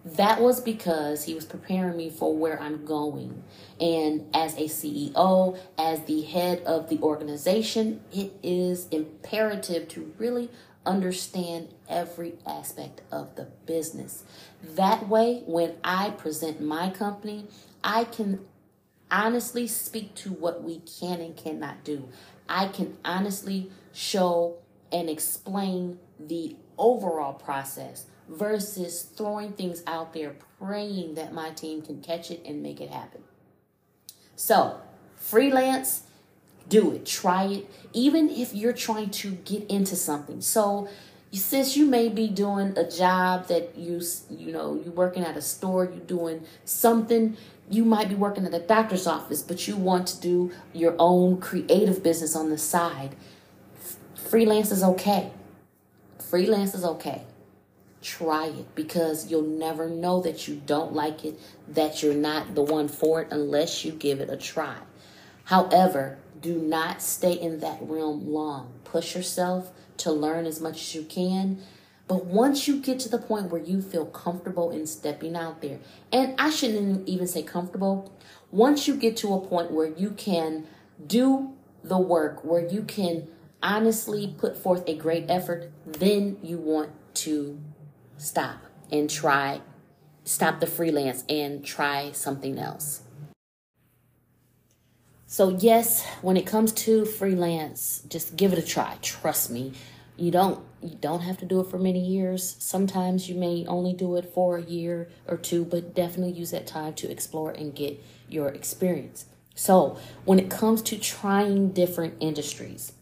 that 0.05 0.41
was 0.41 0.61
because 0.61 1.25
he 1.25 1.33
was 1.33 1.45
preparing 1.45 1.97
me 1.97 2.09
for 2.09 2.35
where 2.35 2.59
I'm 2.61 2.85
going. 2.85 3.43
And 3.79 4.29
as 4.33 4.55
a 4.55 4.63
CEO, 4.63 5.57
as 5.77 6.01
the 6.05 6.21
head 6.21 6.63
of 6.63 6.89
the 6.89 6.99
organization, 6.99 8.01
it 8.11 8.31
is 8.41 8.87
imperative 8.89 9.87
to 9.89 10.13
really 10.17 10.49
understand 10.85 11.73
every 11.89 12.33
aspect 12.47 13.01
of 13.11 13.35
the 13.35 13.45
business. 13.65 14.23
That 14.63 15.09
way, 15.09 15.43
when 15.45 15.75
I 15.83 16.11
present 16.11 16.61
my 16.61 16.89
company, 16.89 17.47
I 17.83 18.05
can 18.05 18.45
honestly 19.11 19.67
speak 19.67 20.15
to 20.15 20.31
what 20.31 20.63
we 20.63 20.79
can 20.79 21.19
and 21.19 21.35
cannot 21.35 21.83
do. 21.83 22.09
I 22.47 22.67
can 22.67 22.97
honestly 23.03 23.69
show 23.93 24.57
and 24.91 25.09
explain 25.09 25.99
the 26.19 26.55
overall 26.77 27.33
process 27.33 28.05
versus 28.29 29.01
throwing 29.01 29.53
things 29.53 29.83
out 29.87 30.13
there 30.13 30.35
praying 30.59 31.15
that 31.15 31.33
my 31.33 31.49
team 31.49 31.81
can 31.81 32.01
catch 32.01 32.29
it 32.29 32.41
and 32.45 32.61
make 32.61 32.79
it 32.79 32.89
happen. 32.89 33.23
So, 34.35 34.79
freelance, 35.15 36.03
do 36.67 36.93
it, 36.93 37.05
try 37.05 37.45
it, 37.45 37.71
even 37.93 38.29
if 38.29 38.53
you're 38.53 38.73
trying 38.73 39.09
to 39.09 39.31
get 39.31 39.69
into 39.69 39.95
something. 39.95 40.41
So, 40.41 40.87
since 41.31 41.75
you 41.75 41.85
may 41.85 42.09
be 42.09 42.27
doing 42.27 42.75
a 42.77 42.89
job 42.89 43.47
that 43.47 43.77
you 43.77 44.01
you 44.31 44.51
know 44.51 44.81
you're 44.83 44.93
working 44.93 45.23
at 45.23 45.37
a 45.37 45.41
store 45.43 45.85
you're 45.85 46.03
doing 46.05 46.43
something 46.65 47.37
you 47.69 47.85
might 47.85 48.09
be 48.09 48.15
working 48.15 48.47
at 48.47 48.53
a 48.55 48.59
doctor's 48.59 49.05
office 49.05 49.43
but 49.43 49.67
you 49.67 49.77
want 49.77 50.07
to 50.07 50.19
do 50.19 50.51
your 50.73 50.95
own 50.97 51.39
creative 51.39 52.01
business 52.01 52.35
on 52.35 52.49
the 52.49 52.57
side. 52.57 53.15
Freelance 54.15 54.71
is 54.71 54.81
okay. 54.83 55.31
Freelance 56.17 56.73
is 56.73 56.83
okay 56.83 57.23
try 58.01 58.47
it 58.47 58.75
because 58.75 59.29
you'll 59.29 59.41
never 59.41 59.89
know 59.89 60.21
that 60.21 60.47
you 60.47 60.61
don't 60.65 60.93
like 60.93 61.25
it 61.25 61.39
that 61.67 62.01
you're 62.01 62.13
not 62.13 62.55
the 62.55 62.61
one 62.61 62.87
for 62.87 63.21
it 63.21 63.27
unless 63.31 63.83
you 63.83 63.91
give 63.91 64.19
it 64.19 64.29
a 64.29 64.37
try 64.37 64.77
however 65.45 66.17
do 66.41 66.57
not 66.57 67.01
stay 67.01 67.33
in 67.33 67.59
that 67.59 67.77
realm 67.81 68.31
long 68.31 68.71
push 68.83 69.15
yourself 69.15 69.71
to 69.99 70.11
learn 70.11 70.45
as 70.45 70.59
much 70.59 70.77
as 70.77 70.95
you 70.95 71.03
can. 71.03 71.59
But 72.07 72.25
once 72.25 72.67
you 72.67 72.81
get 72.81 72.99
to 73.01 73.09
the 73.09 73.19
point 73.19 73.51
where 73.51 73.61
you 73.61 73.81
feel 73.81 74.05
comfortable 74.05 74.71
in 74.71 74.87
stepping 74.87 75.35
out 75.35 75.61
there, 75.61 75.79
and 76.11 76.33
I 76.39 76.49
shouldn't 76.49 77.07
even 77.07 77.27
say 77.27 77.43
comfortable, 77.43 78.11
once 78.49 78.87
you 78.87 78.95
get 78.95 79.15
to 79.17 79.33
a 79.35 79.45
point 79.45 79.71
where 79.71 79.87
you 79.87 80.11
can 80.11 80.65
do 81.05 81.53
the 81.83 81.99
work, 81.99 82.43
where 82.43 82.67
you 82.67 82.81
can 82.81 83.27
honestly 83.61 84.33
put 84.37 84.57
forth 84.57 84.83
a 84.87 84.95
great 84.95 85.25
effort, 85.29 85.71
then 85.85 86.37
you 86.41 86.57
want 86.57 86.89
to 87.13 87.59
stop 88.19 88.57
and 88.91 89.09
try, 89.09 89.61
stop 90.23 90.59
the 90.59 90.67
freelance 90.67 91.23
and 91.27 91.65
try 91.65 92.11
something 92.11 92.59
else. 92.59 93.01
So, 95.25 95.49
yes, 95.49 96.05
when 96.21 96.37
it 96.37 96.45
comes 96.45 96.71
to 96.73 97.05
freelance, 97.05 98.01
just 98.09 98.35
give 98.35 98.51
it 98.51 98.59
a 98.59 98.65
try. 98.65 98.97
Trust 99.01 99.51
me. 99.51 99.73
You 100.17 100.31
don't 100.31 100.59
you 100.81 100.97
don't 100.99 101.21
have 101.21 101.37
to 101.37 101.45
do 101.45 101.59
it 101.59 101.67
for 101.67 101.77
many 101.77 101.99
years. 101.99 102.55
Sometimes 102.59 103.29
you 103.29 103.35
may 103.35 103.65
only 103.67 103.93
do 103.93 104.15
it 104.15 104.33
for 104.33 104.57
a 104.57 104.63
year 104.63 105.09
or 105.27 105.37
two, 105.37 105.65
but 105.65 105.93
definitely 105.93 106.33
use 106.33 106.51
that 106.51 106.67
time 106.67 106.93
to 106.95 107.11
explore 107.11 107.51
and 107.51 107.75
get 107.75 108.01
your 108.27 108.49
experience. 108.49 109.25
So, 109.55 109.97
when 110.25 110.39
it 110.39 110.49
comes 110.49 110.81
to 110.83 110.97
trying 110.97 111.73
different 111.73 112.15
industries, 112.19 112.93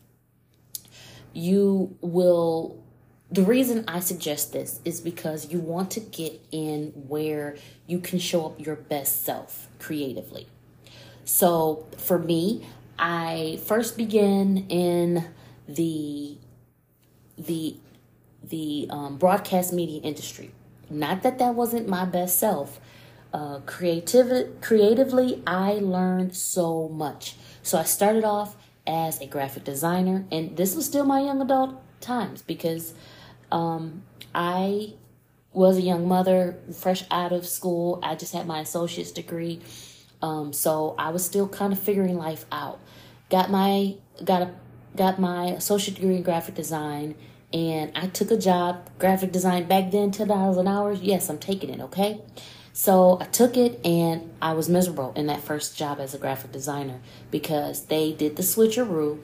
you 1.34 1.96
will 2.02 2.84
the 3.30 3.44
reason 3.44 3.84
I 3.88 4.00
suggest 4.00 4.54
this 4.54 4.80
is 4.86 5.02
because 5.02 5.52
you 5.52 5.60
want 5.60 5.92
to 5.92 6.00
get 6.00 6.40
in 6.52 6.94
where 7.08 7.58
you 7.86 8.00
can 8.00 8.20
show 8.20 8.46
up 8.46 8.66
your 8.66 8.76
best 8.76 9.26
self 9.26 9.68
creatively. 9.80 10.48
So 11.26 11.86
for 11.98 12.18
me, 12.18 12.66
I 12.98 13.60
first 13.66 13.98
began 13.98 14.66
in 14.70 15.26
the 15.68 16.38
the 17.38 17.76
the 18.42 18.88
um, 18.90 19.18
broadcast 19.18 19.74
media 19.74 20.02
industry. 20.02 20.52
Not 20.90 21.22
that 21.24 21.38
that 21.40 21.54
wasn't 21.54 21.88
my 21.88 22.06
best 22.06 22.40
self. 22.40 22.80
Uh, 23.34 23.60
creative, 23.66 24.62
creatively, 24.62 25.44
I 25.46 25.74
learned 25.74 26.34
so 26.34 26.88
much. 26.88 27.36
So 27.62 27.78
I 27.78 27.84
started 27.84 28.24
off 28.24 28.56
as 28.88 29.20
a 29.20 29.28
graphic 29.28 29.66
designer, 29.66 30.26
and 30.32 30.56
this 30.56 30.76
was 30.76 30.86
still 30.86 31.06
my 31.06 31.20
young 31.20 31.42
adult 31.42 31.76
times 32.00 32.42
because 32.42 32.94
um, 33.52 34.04
I 34.34 34.94
was 35.54 35.78
a 35.78 35.82
young 35.82 36.08
mother, 36.08 36.58
fresh 36.74 37.04
out 37.10 37.32
of 37.32 37.46
school. 37.46 38.00
I 38.04 38.16
just 38.16 38.34
had 38.34 38.46
my 38.46 38.60
associate's 38.60 39.12
degree, 39.12 39.62
um, 40.22 40.54
so 40.54 40.96
I 40.98 41.10
was 41.10 41.26
still 41.26 41.48
kind 41.48 41.74
of 41.74 41.80
figuring 41.80 42.18
life 42.18 42.46
out. 42.52 42.80
Got 43.30 43.50
my 43.50 43.96
got 44.24 44.42
a 44.42 44.54
got 44.96 45.20
my 45.20 45.48
associate 45.48 45.96
degree 45.96 46.18
in 46.18 46.24
graphic 46.24 46.56
design, 46.56 47.16
and 47.54 47.92
I 47.96 48.08
took 48.08 48.32
a 48.32 48.38
job 48.38 48.90
graphic 49.00 49.32
design 49.32 49.68
back 49.68 49.92
then. 49.92 50.12
Ten 50.12 50.28
dollars 50.28 50.58
an 50.58 50.68
hour. 50.68 50.94
Yes, 50.94 51.30
I'm 51.30 51.40
taking 51.40 51.70
it. 51.70 51.82
Okay. 51.82 52.22
So 52.78 53.18
I 53.20 53.26
took 53.26 53.58
it 53.58 53.84
and 53.84 54.32
I 54.40 54.54
was 54.54 54.70
miserable 54.70 55.12
in 55.16 55.26
that 55.26 55.42
first 55.42 55.76
job 55.76 56.00
as 56.00 56.14
a 56.14 56.20
graphic 56.20 56.52
designer 56.52 57.00
because 57.32 57.86
they 57.86 58.14
did 58.14 58.36
the 58.36 58.44
switcheroo. 58.44 59.18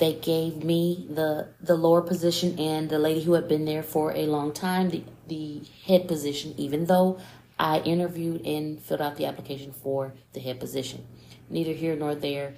They 0.00 0.14
gave 0.14 0.64
me 0.64 1.06
the 1.10 1.48
the 1.60 1.76
lower 1.76 2.00
position 2.00 2.58
and 2.58 2.88
the 2.88 2.98
lady 2.98 3.22
who 3.22 3.34
had 3.34 3.48
been 3.48 3.66
there 3.66 3.82
for 3.82 4.12
a 4.12 4.24
long 4.24 4.52
time 4.54 4.88
the 4.88 5.04
the 5.28 5.60
head 5.84 6.08
position, 6.08 6.54
even 6.56 6.86
though 6.86 7.20
I 7.58 7.80
interviewed 7.80 8.46
and 8.46 8.80
filled 8.80 9.02
out 9.02 9.16
the 9.16 9.26
application 9.26 9.72
for 9.72 10.14
the 10.32 10.40
head 10.40 10.58
position. 10.58 11.06
Neither 11.50 11.74
here 11.74 11.94
nor 11.96 12.14
there. 12.14 12.54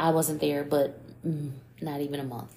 I 0.00 0.10
wasn't 0.10 0.40
there, 0.40 0.64
but 0.64 0.98
mm, 1.24 1.52
not 1.80 2.00
even 2.00 2.18
a 2.18 2.24
month. 2.24 2.52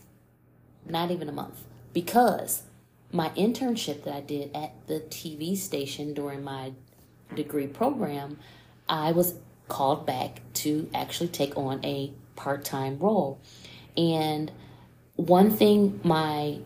Not 0.90 1.12
even 1.12 1.30
a 1.30 1.32
month. 1.32 1.64
Because 1.94 2.64
my 3.12 3.30
internship 3.38 4.04
that 4.06 4.16
I 4.16 4.22
did 4.22 4.50
at 4.56 4.74
the 4.88 5.02
TV 5.02 5.56
station 5.56 6.16
during 6.16 6.44
my 6.44 6.74
degree 7.36 7.68
program, 7.68 8.40
I 8.90 9.12
was 9.12 9.36
called 9.68 10.08
back 10.08 10.42
to 10.56 10.90
actually 10.92 11.30
take 11.30 11.56
on 11.56 11.86
a 11.86 12.14
part 12.36 12.66
time 12.66 12.98
role. 12.98 13.40
And 13.98 14.52
one 15.16 15.52
thing 15.52 16.00
my 16.04 16.60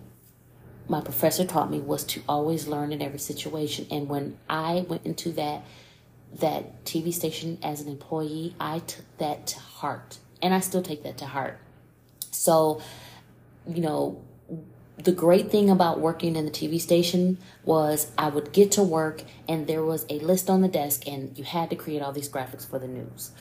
my 0.89 1.01
professor 1.01 1.43
taught 1.43 1.69
me 1.69 1.79
was 1.79 2.05
to 2.05 2.21
always 2.29 2.65
learn 2.67 2.93
in 2.93 3.01
every 3.01 3.19
situation. 3.19 3.85
And 3.91 4.07
when 4.07 4.37
I 4.49 4.85
went 4.87 5.05
into 5.05 5.31
that 5.33 5.63
that 6.39 6.83
TV 6.85 7.13
station 7.13 7.57
as 7.63 7.81
an 7.81 7.87
employee, 7.87 8.55
I 8.59 8.79
took 8.79 9.05
that 9.17 9.47
to 9.47 9.59
heart. 9.59 10.19
And 10.41 10.53
I 10.53 10.59
still 10.59 10.81
take 10.81 11.03
that 11.03 11.17
to 11.19 11.25
heart. 11.25 11.59
So, 12.31 12.81
you 13.67 13.81
know, 13.81 14.21
the 14.97 15.11
great 15.11 15.51
thing 15.51 15.69
about 15.69 15.99
working 15.99 16.35
in 16.35 16.45
the 16.45 16.51
TV 16.51 16.79
station 16.79 17.37
was 17.63 18.11
I 18.17 18.29
would 18.29 18.51
get 18.51 18.71
to 18.73 18.83
work 18.83 19.23
and 19.47 19.67
there 19.67 19.83
was 19.83 20.05
a 20.09 20.19
list 20.19 20.49
on 20.49 20.61
the 20.61 20.67
desk 20.67 21.07
and 21.07 21.37
you 21.37 21.43
had 21.43 21.69
to 21.69 21.75
create 21.75 22.01
all 22.01 22.11
these 22.11 22.29
graphics 22.29 22.67
for 22.67 22.79
the 22.79 22.87
news. 22.87 23.31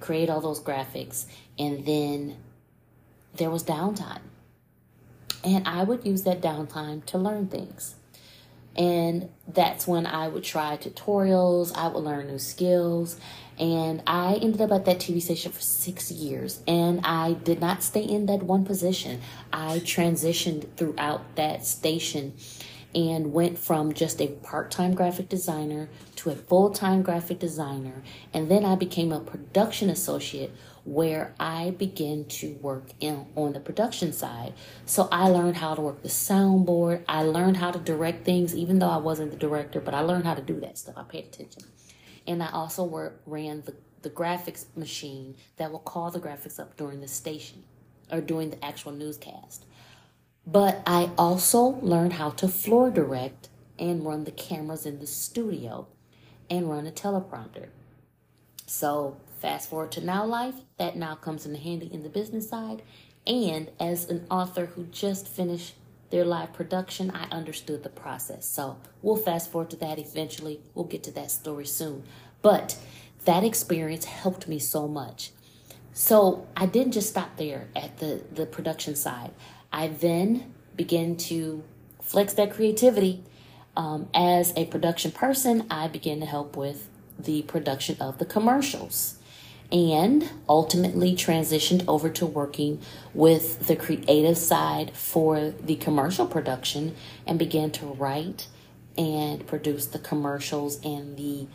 Create 0.00 0.30
all 0.30 0.40
those 0.40 0.60
graphics 0.60 1.26
and 1.58 1.84
then 1.84 2.36
there 3.34 3.50
was 3.50 3.64
downtime 3.64 4.20
and 5.44 5.66
I 5.66 5.82
would 5.82 6.04
use 6.06 6.22
that 6.22 6.40
downtime 6.40 7.04
to 7.06 7.18
learn 7.18 7.48
things. 7.48 7.96
And 8.74 9.28
that's 9.46 9.86
when 9.86 10.06
I 10.06 10.28
would 10.28 10.44
try 10.44 10.76
tutorials, 10.78 11.76
I 11.76 11.88
would 11.88 12.02
learn 12.02 12.28
new 12.28 12.38
skills. 12.38 13.20
And 13.58 14.02
I 14.06 14.36
ended 14.36 14.62
up 14.62 14.72
at 14.72 14.86
that 14.86 14.98
TV 14.98 15.20
station 15.20 15.52
for 15.52 15.60
six 15.60 16.10
years. 16.10 16.62
And 16.66 17.00
I 17.04 17.34
did 17.34 17.60
not 17.60 17.82
stay 17.82 18.02
in 18.02 18.26
that 18.26 18.42
one 18.42 18.64
position. 18.64 19.20
I 19.52 19.80
transitioned 19.80 20.68
throughout 20.76 21.36
that 21.36 21.66
station 21.66 22.32
and 22.94 23.32
went 23.32 23.58
from 23.58 23.92
just 23.92 24.20
a 24.20 24.28
part 24.28 24.70
time 24.70 24.94
graphic 24.94 25.28
designer 25.28 25.88
to 26.16 26.30
a 26.30 26.34
full 26.34 26.70
time 26.70 27.02
graphic 27.02 27.38
designer. 27.38 28.02
And 28.32 28.50
then 28.50 28.64
I 28.64 28.74
became 28.74 29.12
a 29.12 29.20
production 29.20 29.90
associate 29.90 30.50
where 30.84 31.34
I 31.38 31.70
began 31.70 32.24
to 32.24 32.54
work 32.54 32.90
in, 33.00 33.26
on 33.36 33.52
the 33.52 33.60
production 33.60 34.12
side. 34.12 34.52
So 34.84 35.08
I 35.12 35.28
learned 35.28 35.56
how 35.56 35.74
to 35.74 35.80
work 35.80 36.02
the 36.02 36.08
soundboard. 36.08 37.04
I 37.08 37.22
learned 37.22 37.56
how 37.56 37.70
to 37.70 37.78
direct 37.78 38.24
things, 38.24 38.54
even 38.54 38.78
though 38.78 38.90
I 38.90 38.96
wasn't 38.96 39.30
the 39.30 39.36
director, 39.36 39.80
but 39.80 39.94
I 39.94 40.00
learned 40.00 40.24
how 40.24 40.34
to 40.34 40.42
do 40.42 40.58
that 40.60 40.78
stuff. 40.78 40.96
I 40.96 41.04
paid 41.04 41.26
attention. 41.26 41.64
And 42.26 42.42
I 42.42 42.50
also 42.50 43.12
ran 43.26 43.62
the, 43.62 43.74
the 44.02 44.10
graphics 44.10 44.64
machine 44.76 45.36
that 45.56 45.70
will 45.70 45.78
call 45.78 46.10
the 46.10 46.20
graphics 46.20 46.58
up 46.58 46.76
during 46.76 47.00
the 47.00 47.08
station 47.08 47.62
or 48.10 48.20
during 48.20 48.50
the 48.50 48.64
actual 48.64 48.92
newscast. 48.92 49.64
But 50.46 50.82
I 50.86 51.10
also 51.16 51.62
learned 51.62 52.14
how 52.14 52.30
to 52.30 52.48
floor 52.48 52.90
direct 52.90 53.48
and 53.78 54.04
run 54.04 54.24
the 54.24 54.32
cameras 54.32 54.86
in 54.86 54.98
the 54.98 55.06
studio 55.06 55.86
and 56.50 56.68
run 56.68 56.86
a 56.86 56.90
teleprompter. 56.90 57.68
So 58.66 59.16
Fast 59.42 59.70
forward 59.70 59.90
to 59.90 60.00
now 60.00 60.24
life, 60.24 60.54
that 60.78 60.94
now 60.94 61.16
comes 61.16 61.44
in 61.46 61.56
handy 61.56 61.92
in 61.92 62.04
the 62.04 62.08
business 62.08 62.48
side. 62.48 62.80
And 63.26 63.72
as 63.80 64.08
an 64.08 64.24
author 64.30 64.66
who 64.66 64.84
just 64.84 65.26
finished 65.26 65.74
their 66.10 66.24
live 66.24 66.52
production, 66.52 67.10
I 67.10 67.24
understood 67.24 67.82
the 67.82 67.88
process. 67.88 68.46
So 68.46 68.76
we'll 69.02 69.16
fast 69.16 69.50
forward 69.50 69.70
to 69.70 69.76
that 69.78 69.98
eventually. 69.98 70.60
We'll 70.74 70.84
get 70.84 71.02
to 71.04 71.10
that 71.14 71.32
story 71.32 71.66
soon. 71.66 72.04
But 72.40 72.78
that 73.24 73.42
experience 73.42 74.04
helped 74.04 74.46
me 74.46 74.60
so 74.60 74.86
much. 74.86 75.32
So 75.92 76.46
I 76.56 76.66
didn't 76.66 76.92
just 76.92 77.08
stop 77.08 77.36
there 77.36 77.66
at 77.74 77.98
the, 77.98 78.22
the 78.32 78.46
production 78.46 78.94
side. 78.94 79.32
I 79.72 79.88
then 79.88 80.54
began 80.76 81.16
to 81.16 81.64
flex 82.00 82.32
that 82.34 82.52
creativity. 82.52 83.24
Um, 83.76 84.08
as 84.14 84.52
a 84.54 84.66
production 84.66 85.10
person, 85.10 85.66
I 85.68 85.88
began 85.88 86.20
to 86.20 86.26
help 86.26 86.56
with 86.56 86.88
the 87.18 87.42
production 87.42 87.96
of 88.00 88.18
the 88.18 88.24
commercials 88.24 89.18
and 89.72 90.30
ultimately 90.48 91.14
transitioned 91.14 91.82
over 91.88 92.10
to 92.10 92.26
working 92.26 92.80
with 93.14 93.66
the 93.66 93.74
creative 93.74 94.36
side 94.36 94.94
for 94.94 95.50
the 95.50 95.76
commercial 95.76 96.26
production 96.26 96.94
and 97.26 97.38
began 97.38 97.70
to 97.70 97.86
write 97.86 98.46
and 98.98 99.46
produce 99.46 99.86
the 99.86 99.98
commercials 99.98 100.78
and 100.84 101.16
the 101.16 101.46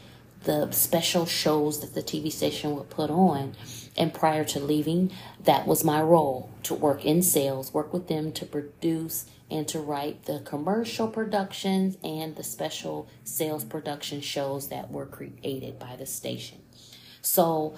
the 0.44 0.72
special 0.72 1.26
shows 1.26 1.82
that 1.82 1.94
the 1.94 2.02
TV 2.02 2.32
station 2.32 2.76
would 2.76 2.90
put 2.90 3.10
on. 3.10 3.54
And 3.98 4.14
prior 4.14 4.46
to 4.46 4.60
leaving, 4.60 5.12
that 5.44 5.68
was 5.68 5.84
my 5.84 6.02
role 6.02 6.50
to 6.64 6.74
work 6.74 7.04
in 7.04 7.22
sales, 7.22 7.74
work 7.74 7.92
with 7.92 8.08
them 8.08 8.32
to 8.34 8.46
produce 8.46 9.26
and 9.50 9.68
to 9.68 9.80
write 9.80 10.26
the 10.26 10.40
commercial 10.46 11.08
productions 11.08 11.98
and 12.04 12.36
the 12.36 12.44
special 12.44 13.10
sales 13.24 13.66
production 13.66 14.22
shows 14.22 14.70
that 14.70 14.92
were 14.92 15.06
created 15.06 15.80
by 15.80 15.96
the 15.98 16.06
station. 16.06 16.60
So 17.22 17.76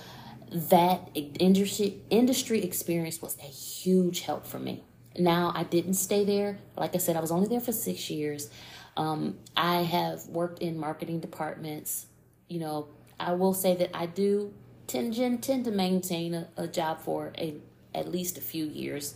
that 0.51 1.09
industry 1.13 2.01
industry 2.09 2.63
experience 2.63 3.21
was 3.21 3.37
a 3.39 3.47
huge 3.47 4.21
help 4.21 4.45
for 4.45 4.59
me. 4.59 4.83
Now 5.17 5.51
I 5.55 5.63
didn't 5.63 5.95
stay 5.95 6.25
there. 6.25 6.57
Like 6.75 6.95
I 6.95 6.97
said, 6.97 7.15
I 7.15 7.19
was 7.19 7.31
only 7.31 7.47
there 7.47 7.59
for 7.59 7.71
six 7.71 8.09
years. 8.09 8.49
Um, 8.97 9.37
I 9.55 9.83
have 9.83 10.25
worked 10.27 10.61
in 10.61 10.77
marketing 10.77 11.19
departments. 11.19 12.07
You 12.47 12.59
know, 12.59 12.87
I 13.19 13.33
will 13.33 13.53
say 13.53 13.75
that 13.75 13.91
I 13.93 14.07
do 14.07 14.53
tend 14.87 15.15
tend 15.43 15.65
to 15.65 15.71
maintain 15.71 16.33
a, 16.33 16.47
a 16.57 16.67
job 16.67 17.01
for 17.01 17.31
a 17.37 17.55
at 17.93 18.11
least 18.11 18.37
a 18.37 18.41
few 18.41 18.65
years. 18.65 19.13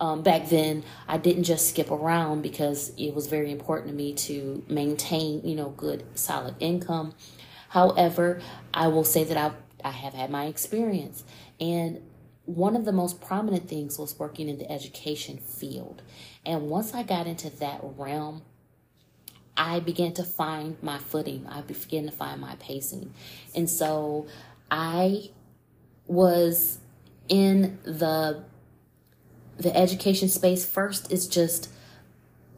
Um, 0.00 0.22
back 0.22 0.48
then, 0.48 0.82
I 1.06 1.18
didn't 1.18 1.44
just 1.44 1.68
skip 1.68 1.90
around 1.90 2.42
because 2.42 2.92
it 2.98 3.14
was 3.14 3.28
very 3.28 3.52
important 3.52 3.90
to 3.90 3.94
me 3.94 4.12
to 4.14 4.64
maintain, 4.68 5.46
you 5.46 5.54
know, 5.54 5.70
good 5.70 6.04
solid 6.14 6.56
income. 6.58 7.14
However, 7.68 8.40
I 8.72 8.88
will 8.88 9.04
say 9.04 9.24
that 9.24 9.36
I 9.36 9.52
I 9.84 9.90
have 9.90 10.14
had 10.14 10.30
my 10.30 10.46
experience. 10.46 11.22
And 11.60 12.00
one 12.46 12.74
of 12.74 12.84
the 12.84 12.92
most 12.92 13.20
prominent 13.20 13.68
things 13.68 13.98
was 13.98 14.18
working 14.18 14.48
in 14.48 14.58
the 14.58 14.70
education 14.70 15.38
field. 15.38 16.02
And 16.44 16.68
once 16.68 16.94
I 16.94 17.02
got 17.02 17.26
into 17.26 17.50
that 17.58 17.80
realm, 17.82 18.42
I 19.56 19.80
began 19.80 20.12
to 20.14 20.24
find 20.24 20.76
my 20.82 20.98
footing. 20.98 21.46
I 21.48 21.60
began 21.60 22.06
to 22.06 22.12
find 22.12 22.40
my 22.40 22.56
pacing. 22.56 23.12
And 23.54 23.70
so 23.70 24.26
I 24.70 25.30
was 26.06 26.78
in 27.28 27.78
the 27.84 28.44
the 29.56 29.74
education 29.76 30.28
space 30.28 30.66
first 30.66 31.12
is 31.12 31.28
just 31.28 31.70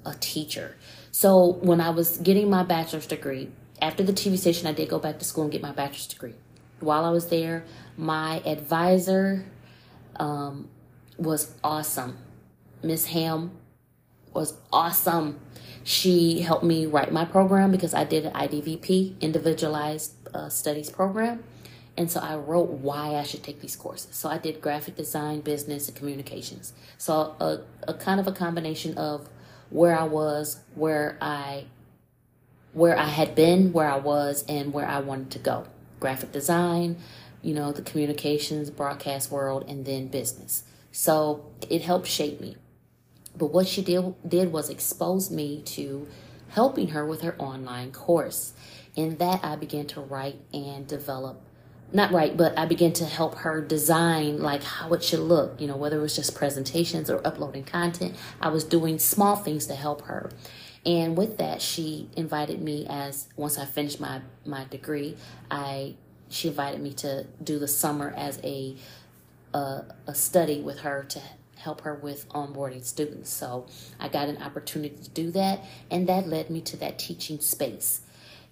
a 0.07 0.15
teacher. 0.15 0.77
So 1.13 1.59
when 1.61 1.79
I 1.81 1.91
was 1.91 2.17
getting 2.17 2.49
my 2.49 2.63
bachelor's 2.63 3.07
degree, 3.07 3.51
after 3.83 4.03
the 4.03 4.15
TV 4.15 4.39
station 4.39 4.67
I 4.67 4.73
did 4.73 4.89
go 4.89 4.99
back 4.99 5.19
to 5.19 5.25
school 5.25 5.45
and 5.45 5.53
get 5.53 5.61
my 5.61 5.73
bachelor's 5.73 6.07
degree 6.07 6.35
while 6.81 7.05
I 7.05 7.11
was 7.11 7.29
there, 7.29 7.65
my 7.97 8.41
advisor 8.45 9.47
um, 10.17 10.69
was 11.19 11.55
awesome. 11.65 12.19
Miss 12.83 13.07
Ham 13.07 13.53
was 14.33 14.55
awesome. 14.73 15.41
She 15.83 16.41
helped 16.41 16.65
me 16.65 16.87
write 16.87 17.13
my 17.13 17.25
program 17.25 17.71
because 17.71 17.95
I 17.95 18.05
did 18.05 18.27
an 18.27 18.33
IDVP, 18.33 19.21
Individualized 19.21 20.15
uh, 20.35 20.49
Studies 20.49 20.91
Program. 20.91 21.43
And 21.97 22.11
so 22.11 22.21
I 22.21 22.37
wrote 22.37 22.69
why 22.69 23.15
I 23.15 23.23
should 23.23 23.43
take 23.43 23.63
these 23.63 23.75
courses. 23.75 24.15
So 24.15 24.29
I 24.29 24.37
did 24.37 24.61
graphic 24.61 24.97
design, 24.97 25.41
business, 25.41 25.89
and 25.89 25.97
communications. 25.97 26.75
So 26.99 27.35
a, 27.41 27.61
a 27.89 27.95
kind 27.95 28.21
of 28.21 28.27
a 28.27 28.33
combination 28.33 28.99
of 28.99 29.31
where 29.71 29.99
I 29.99 30.05
was, 30.05 30.61
where 30.75 31.17
I 31.23 31.65
where 32.75 32.99
I 32.99 33.07
had 33.07 33.35
been, 33.35 33.73
where 33.73 33.89
I 33.89 33.97
was, 33.97 34.45
and 34.47 34.75
where 34.75 34.87
I 34.87 35.01
wanted 35.01 35.31
to 35.31 35.39
go 35.39 35.67
graphic 36.01 36.33
design, 36.33 36.97
you 37.43 37.55
know, 37.55 37.73
the 37.73 37.83
communications, 37.83 38.71
broadcast 38.71 39.31
world, 39.31 39.65
and 39.69 39.85
then 39.85 40.09
business. 40.09 40.65
So 40.93 41.45
it 41.69 41.83
helped 41.83 42.09
shape 42.09 42.41
me. 42.41 42.57
But 43.37 43.53
what 43.53 43.67
she 43.67 43.83
did, 43.83 44.15
did 44.27 44.53
was 44.53 44.71
expose 44.71 45.31
me 45.31 45.63
to 45.67 46.09
helping 46.49 46.89
her 46.89 47.05
with 47.07 47.21
her 47.23 47.37
online 47.39 47.93
course. 47.93 48.55
In 48.95 49.17
that, 49.19 49.45
I 49.45 49.57
began 49.57 49.87
to 49.89 50.01
write 50.01 50.41
and 50.55 50.87
develop, 50.87 51.43
not 51.93 52.13
write, 52.13 52.37
but 52.37 52.59
I 52.59 52.65
began 52.65 52.95
to 52.95 53.05
help 53.05 53.37
her 53.37 53.61
design 53.61 54.41
like 54.41 54.63
how 54.63 54.93
it 54.95 55.05
should 55.05 55.21
look, 55.21 55.61
you 55.61 55.67
know, 55.67 55.77
whether 55.77 55.99
it 55.99 56.03
was 56.03 56.17
just 56.17 56.35
presentations 56.35 57.11
or 57.11 57.25
uploading 57.27 57.65
content. 57.65 58.17
I 58.41 58.49
was 58.49 58.65
doing 58.65 58.99
small 58.99 59.37
things 59.37 59.67
to 59.67 59.75
help 59.75 60.03
her. 60.03 60.31
And 60.87 61.19
with 61.19 61.39
that, 61.39 61.61
she 61.61 62.09
invited 62.17 62.63
me 62.63 62.87
as 62.89 63.29
once 63.37 63.59
I 63.59 63.65
finished 63.65 64.01
my 64.01 64.21
my 64.45 64.65
degree, 64.71 65.17
I 65.51 65.97
she 66.29 66.49
invited 66.49 66.81
me 66.81 66.93
to 66.95 67.27
do 67.43 67.59
the 67.59 67.69
summer 67.69 68.15
as 68.17 68.41
a 68.45 68.77
a, 69.53 69.85
a 70.07 70.15
study 70.15 70.61
with 70.61 70.81
her 70.81 71.05
to 71.09 71.21
help 71.57 71.81
her 71.81 71.95
with 71.95 72.29
onboarding 72.29 72.85
students. 72.85 73.31
So 73.31 73.67
I 73.99 74.09
got 74.09 74.29
an 74.29 74.41
opportunity 74.41 74.97
to 74.97 75.11
do 75.11 75.31
that, 75.33 75.65
and 75.91 76.09
that 76.09 76.29
led 76.29 76.51
me 76.51 76.61
to 76.63 76.77
that 76.77 76.99
teaching 76.99 77.41
space. 77.41 78.03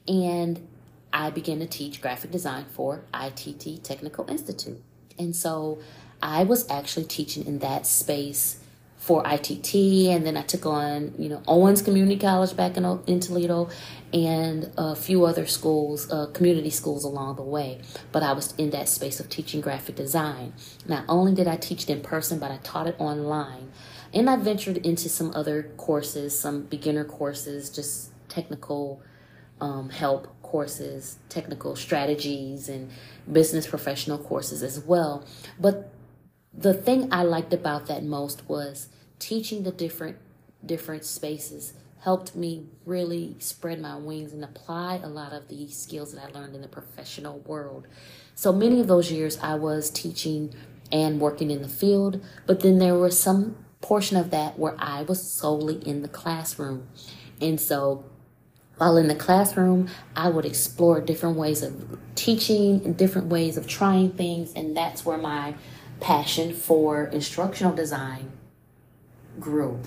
And 0.09 0.67
I 1.13 1.31
began 1.31 1.61
to 1.61 1.67
teach 1.67 2.03
graphic 2.03 2.33
design 2.33 2.65
for 2.65 3.05
ITT 3.15 3.85
Technical 3.85 4.29
Institute. 4.29 4.83
And 5.17 5.37
so 5.37 5.79
I 6.21 6.43
was 6.43 6.69
actually 6.69 7.05
teaching 7.05 7.47
in 7.47 7.61
that 7.61 7.87
space 7.87 8.59
for 9.05 9.23
ITT, 9.27 9.75
and 10.09 10.25
then 10.25 10.35
I 10.35 10.41
took 10.41 10.65
on, 10.65 11.13
you 11.19 11.29
know, 11.29 11.43
Owens 11.47 11.83
Community 11.83 12.17
College 12.17 12.57
back 12.57 12.79
in, 12.79 12.87
in 13.07 13.21
Toledo, 13.21 13.69
and 14.15 14.73
a 14.79 14.97
few 14.97 15.27
other 15.27 15.47
schools, 15.47 16.11
uh, 16.11 16.29
community 16.33 16.71
schools 16.71 17.05
along 17.05 17.37
the 17.37 17.43
way. 17.43 17.83
But 18.13 18.23
I 18.23 18.33
was 18.33 18.55
in 18.57 18.71
that 18.71 18.89
space 18.89 19.21
of 19.21 19.29
teaching 19.29 19.61
graphic 19.61 19.97
design. 19.97 20.55
Not 20.89 21.05
only 21.07 21.35
did 21.35 21.47
I 21.47 21.57
teach 21.57 21.83
it 21.83 21.91
in 21.91 22.01
person, 22.01 22.39
but 22.39 22.51
I 22.51 22.57
taught 22.63 22.87
it 22.87 22.97
online, 22.99 23.73
and 24.15 24.31
I 24.31 24.37
ventured 24.37 24.79
into 24.79 25.11
some 25.11 25.35
other 25.35 25.71
courses, 25.77 26.39
some 26.39 26.63
beginner 26.63 27.05
courses, 27.05 27.69
just 27.69 28.11
technical 28.31 29.03
um, 29.61 29.91
help 29.91 30.35
courses, 30.41 31.19
technical 31.29 31.77
strategies, 31.77 32.71
and 32.71 32.91
business 33.31 33.67
professional 33.67 34.17
courses 34.17 34.63
as 34.63 34.81
well. 34.81 35.27
But 35.61 35.93
the 36.57 36.75
thing 36.75 37.09
I 37.13 37.23
liked 37.23 37.53
about 37.53 37.87
that 37.87 38.05
most 38.05 38.49
was 38.49 38.89
teaching 39.19 39.63
the 39.63 39.73
different 39.73 40.17
different 40.65 41.05
spaces 41.05 41.75
helped 42.01 42.37
me 42.37 42.67
really 42.85 43.35
spread 43.39 43.81
my 43.81 43.97
wings 43.97 44.33
and 44.33 44.45
apply 44.45 45.01
a 45.03 45.09
lot 45.09 45.33
of 45.33 45.49
the 45.49 45.67
skills 45.69 46.13
that 46.13 46.23
I 46.23 46.39
learned 46.39 46.55
in 46.55 46.61
the 46.61 46.69
professional 46.69 47.39
world. 47.41 47.87
So 48.35 48.53
many 48.53 48.81
of 48.81 48.89
those 48.89 49.11
years 49.11 49.39
I 49.43 49.55
was 49.55 49.91
teaching 49.91 50.55
and 50.93 51.19
working 51.19 51.51
in 51.51 51.63
the 51.63 51.69
field, 51.69 52.23
but 52.47 52.61
then 52.61 52.79
there 52.79 52.95
was 52.95 53.19
some 53.19 53.57
portion 53.81 54.19
of 54.19 54.31
that 54.31 54.59
where 54.59 54.75
I 54.79 55.03
was 55.03 55.23
solely 55.23 55.77
in 55.77 56.03
the 56.03 56.09
classroom. 56.09 56.89
And 57.41 57.59
so 57.59 58.05
while 58.77 58.97
in 58.97 59.09
the 59.09 59.15
classroom, 59.15 59.89
I 60.15 60.29
would 60.29 60.45
explore 60.45 61.01
different 61.01 61.37
ways 61.37 61.63
of 61.63 61.99
teaching 62.15 62.83
and 62.85 62.97
different 62.97 63.29
ways 63.29 63.57
of 63.57 63.67
trying 63.67 64.13
things, 64.13 64.53
and 64.55 64.77
that's 64.77 65.07
where 65.07 65.19
my 65.19 65.55
passion 66.05 66.53
for 66.53 67.07
instructional 67.07 67.75
design 67.75 68.31
grew. 69.41 69.81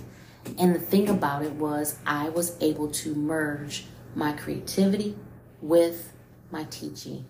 And 0.57 0.73
the 0.73 0.79
thing 0.79 1.09
about 1.09 1.43
it 1.43 1.51
was, 1.51 1.99
I 2.07 2.29
was 2.29 2.57
able 2.59 2.89
to 3.03 3.13
merge 3.13 3.85
my 4.15 4.31
creativity 4.31 5.15
with 5.61 6.11
my 6.49 6.63
teaching. 6.71 7.25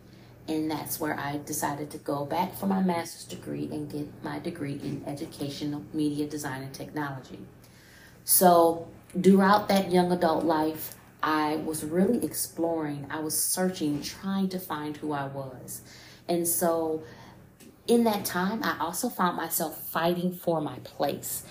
And 0.48 0.72
that's 0.72 1.02
where 1.02 1.20
I 1.20 1.42
decided 1.46 1.92
to 1.92 1.98
go 1.98 2.24
back 2.24 2.56
for 2.56 2.68
my 2.68 2.82
master's 2.82 3.26
degree 3.26 3.68
and 3.74 3.92
get 3.92 4.08
my 4.24 4.40
degree 4.40 4.80
in 4.82 5.04
educational 5.06 5.84
media 5.92 6.26
design 6.26 6.62
and 6.62 6.74
technology. 6.74 7.40
So, 8.24 8.88
throughout 9.22 9.68
that 9.68 9.92
young 9.92 10.14
adult 10.14 10.46
life, 10.46 10.96
I 11.22 11.58
was 11.58 11.84
really 11.84 12.24
exploring, 12.24 13.06
I 13.10 13.20
was 13.20 13.38
searching, 13.38 14.02
trying 14.02 14.48
to 14.48 14.60
find 14.60 14.96
who 14.96 15.12
I 15.12 15.28
was. 15.28 15.82
And 16.30 16.48
so, 16.48 17.04
in 17.88 18.04
that 18.04 18.26
time, 18.26 18.64
I 18.64 18.78
also 18.80 19.10
found 19.10 19.38
myself 19.38 19.82
fighting 19.90 20.34
for 20.34 20.62
my 20.62 20.80
place 20.80 21.44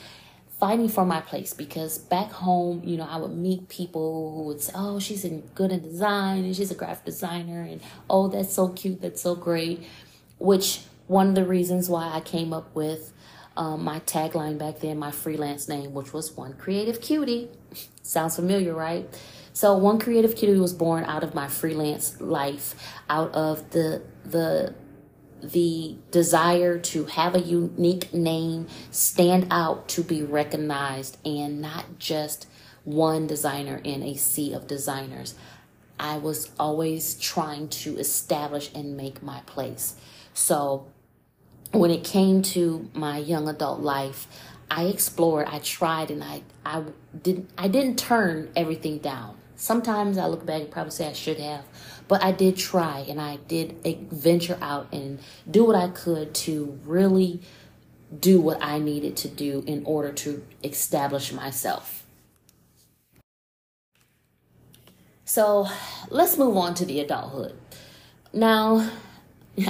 fighting 0.59 0.89
for 0.89 1.05
my 1.05 1.21
place 1.21 1.53
because 1.53 1.99
back 1.99 2.31
home, 2.31 2.81
you 2.85 2.97
know, 2.97 3.07
I 3.09 3.19
would 3.19 3.37
meet 3.37 3.69
people 3.69 4.35
who 4.35 4.43
would 4.45 4.61
say, 4.61 4.73
"Oh, 4.75 4.99
she's 4.99 5.25
in 5.25 5.43
good 5.55 5.71
in 5.71 5.83
design 5.83 6.45
and 6.45 6.57
she's 6.57 6.71
a 6.71 6.75
graphic 6.75 7.05
designer," 7.05 7.63
and 7.63 7.81
"Oh, 8.09 8.29
that's 8.29 8.55
so 8.55 8.69
cute, 8.69 9.03
that's 9.03 9.21
so 9.23 9.35
great," 9.35 9.85
which 10.39 10.83
one 11.07 11.29
of 11.29 11.35
the 11.35 11.45
reasons 11.45 11.89
why 11.89 12.11
I 12.13 12.21
came 12.21 12.53
up 12.53 12.75
with 12.75 13.13
um, 13.57 13.85
my 13.85 14.01
tagline 14.01 14.59
back 14.59 14.81
then, 14.81 14.99
my 14.99 15.11
freelance 15.11 15.69
name, 15.69 15.95
which 15.95 16.13
was 16.13 16.37
One 16.37 16.55
Creative 16.55 17.01
Cutie. 17.01 17.49
Sounds 18.03 18.37
familiar, 18.37 18.75
right? 18.75 19.09
So 19.53 19.77
One 19.77 19.99
Creative 19.99 20.35
Cutie 20.37 20.59
was 20.61 20.73
born 20.73 21.05
out 21.05 21.23
of 21.23 21.35
my 21.35 21.49
freelance 21.49 22.21
life, 22.21 22.75
out 23.09 23.33
of 23.35 23.71
the 23.71 24.03
the 24.25 24.75
the 25.43 25.97
desire 26.11 26.79
to 26.79 27.05
have 27.07 27.35
a 27.35 27.41
unique 27.41 28.13
name, 28.13 28.67
stand 28.91 29.49
out 29.51 29.89
to 29.91 30.03
be 30.03 30.23
recognized, 30.23 31.19
and 31.25 31.61
not 31.61 31.99
just 31.99 32.47
one 32.85 33.27
designer 33.27 33.81
in 33.83 34.03
a 34.03 34.15
sea 34.15 34.53
of 34.53 34.67
designers. 34.67 35.35
I 35.99 36.19
was 36.19 36.51
always 36.59 37.19
trying 37.19 37.69
to 37.69 37.97
establish 37.99 38.71
and 38.75 38.97
make 38.97 39.23
my 39.23 39.41
place. 39.47 39.97
So 40.35 40.87
when 41.73 41.91
it 41.91 42.05
came 42.05 42.43
to 42.43 42.89
my 42.95 43.19
young 43.19 43.49
adult 43.49 43.81
life, 43.81 44.27
I 44.71 44.85
explored, 44.85 45.47
I 45.49 45.61
tried, 45.61 46.11
and 46.11 46.23
I 46.23 46.43
I 46.65 46.85
didn't 47.23 47.51
I 47.57 47.69
didn't 47.69 47.99
turn 47.99 48.51
everything 48.57 48.99
down. 48.99 49.37
Sometimes 49.57 50.19
I 50.19 50.27
look 50.27 50.45
back 50.45 50.63
and 50.63 50.71
probably 50.71 50.91
say 50.91 51.09
I 51.09 51.13
should 51.13 51.39
have, 51.39 51.65
but 52.09 52.23
I 52.23 52.33
did 52.33 52.57
try 52.57 53.05
and 53.09 53.21
I 53.21 53.39
did 53.49 53.77
venture 54.11 54.59
out 54.61 54.93
and 54.93 55.19
do 55.51 55.65
what 55.65 55.77
I 55.77 55.89
could 55.89 56.35
to 56.35 56.79
really 56.85 57.41
do 58.19 58.41
what 58.41 58.59
I 58.63 58.79
needed 58.79 59.17
to 59.19 59.29
do 59.29 59.65
in 59.67 59.85
order 59.85 60.13
to 60.13 60.45
establish 60.63 61.33
myself. 61.33 62.05
So 65.25 65.67
let's 66.09 66.39
move 66.39 66.57
on 66.57 66.75
to 66.75 66.85
the 66.85 67.01
adulthood. 67.01 67.59
Now, 68.33 68.91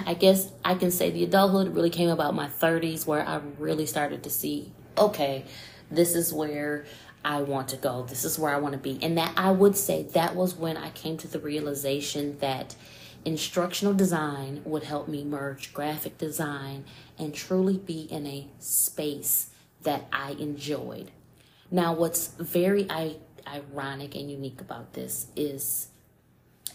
I 0.06 0.14
guess 0.14 0.52
I 0.64 0.74
can 0.74 0.90
say 0.90 1.10
the 1.10 1.24
adulthood 1.24 1.74
really 1.74 1.90
came 1.90 2.10
about 2.10 2.34
my 2.34 2.48
30s 2.48 3.06
where 3.06 3.26
I 3.26 3.40
really 3.58 3.86
started 3.86 4.22
to 4.24 4.30
see 4.30 4.72
okay, 4.98 5.44
this 5.90 6.14
is 6.14 6.32
where 6.32 6.86
I 7.26 7.42
want 7.42 7.68
to 7.70 7.76
go. 7.76 8.04
This 8.04 8.24
is 8.24 8.38
where 8.38 8.54
I 8.54 8.58
want 8.58 8.74
to 8.74 8.78
be. 8.78 9.00
And 9.02 9.18
that 9.18 9.32
I 9.36 9.50
would 9.50 9.76
say 9.76 10.04
that 10.14 10.36
was 10.36 10.54
when 10.54 10.76
I 10.76 10.90
came 10.90 11.16
to 11.18 11.28
the 11.28 11.40
realization 11.40 12.38
that 12.38 12.76
instructional 13.24 13.92
design 13.92 14.62
would 14.64 14.84
help 14.84 15.08
me 15.08 15.24
merge 15.24 15.74
graphic 15.74 16.18
design 16.18 16.84
and 17.18 17.34
truly 17.34 17.78
be 17.78 18.02
in 18.02 18.28
a 18.28 18.46
space 18.60 19.50
that 19.82 20.06
I 20.12 20.36
enjoyed. 20.38 21.10
Now, 21.68 21.92
what's 21.94 22.28
very 22.28 22.88
I- 22.88 23.16
ironic 23.44 24.14
and 24.14 24.30
unique 24.30 24.60
about 24.60 24.92
this 24.92 25.26
is 25.34 25.88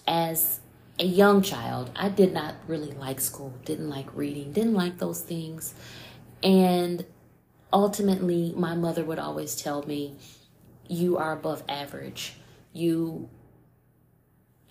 as 0.06 0.60
a 1.00 1.06
young 1.06 1.42
child, 1.42 1.92
I 1.96 2.10
did 2.10 2.34
not 2.34 2.56
really 2.68 2.92
like 2.92 3.22
school, 3.22 3.54
didn't 3.64 3.90
like 3.90 4.14
reading, 4.14 4.52
didn't 4.52 4.74
like 4.74 4.98
those 4.98 5.22
things. 5.22 5.74
And 6.44 7.06
ultimately, 7.72 8.54
my 8.58 8.76
mother 8.76 9.06
would 9.06 9.20
always 9.20 9.56
tell 9.56 9.84
me, 9.84 10.18
You 10.92 11.18
are 11.18 11.32
above 11.32 11.64
average. 11.70 12.34
You 12.74 13.30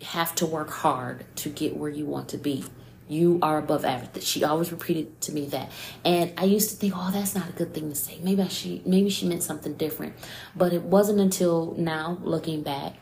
have 0.02 0.34
to 0.34 0.44
work 0.44 0.68
hard 0.68 1.24
to 1.36 1.48
get 1.48 1.78
where 1.78 1.88
you 1.88 2.04
want 2.04 2.28
to 2.28 2.36
be. 2.36 2.66
You 3.08 3.38
are 3.40 3.56
above 3.56 3.86
average. 3.86 4.22
She 4.22 4.44
always 4.44 4.70
repeated 4.70 5.18
to 5.22 5.32
me 5.32 5.46
that. 5.46 5.72
And 6.04 6.34
I 6.36 6.44
used 6.44 6.68
to 6.68 6.76
think, 6.76 6.92
oh, 6.94 7.10
that's 7.10 7.34
not 7.34 7.48
a 7.48 7.52
good 7.52 7.72
thing 7.72 7.88
to 7.88 7.94
say. 7.94 8.18
Maybe 8.22 8.42
I 8.42 8.48
she 8.48 8.82
maybe 8.84 9.08
she 9.08 9.26
meant 9.26 9.42
something 9.42 9.72
different. 9.74 10.12
But 10.54 10.74
it 10.74 10.82
wasn't 10.82 11.20
until 11.20 11.74
now, 11.78 12.18
looking 12.20 12.62
back, 12.62 12.96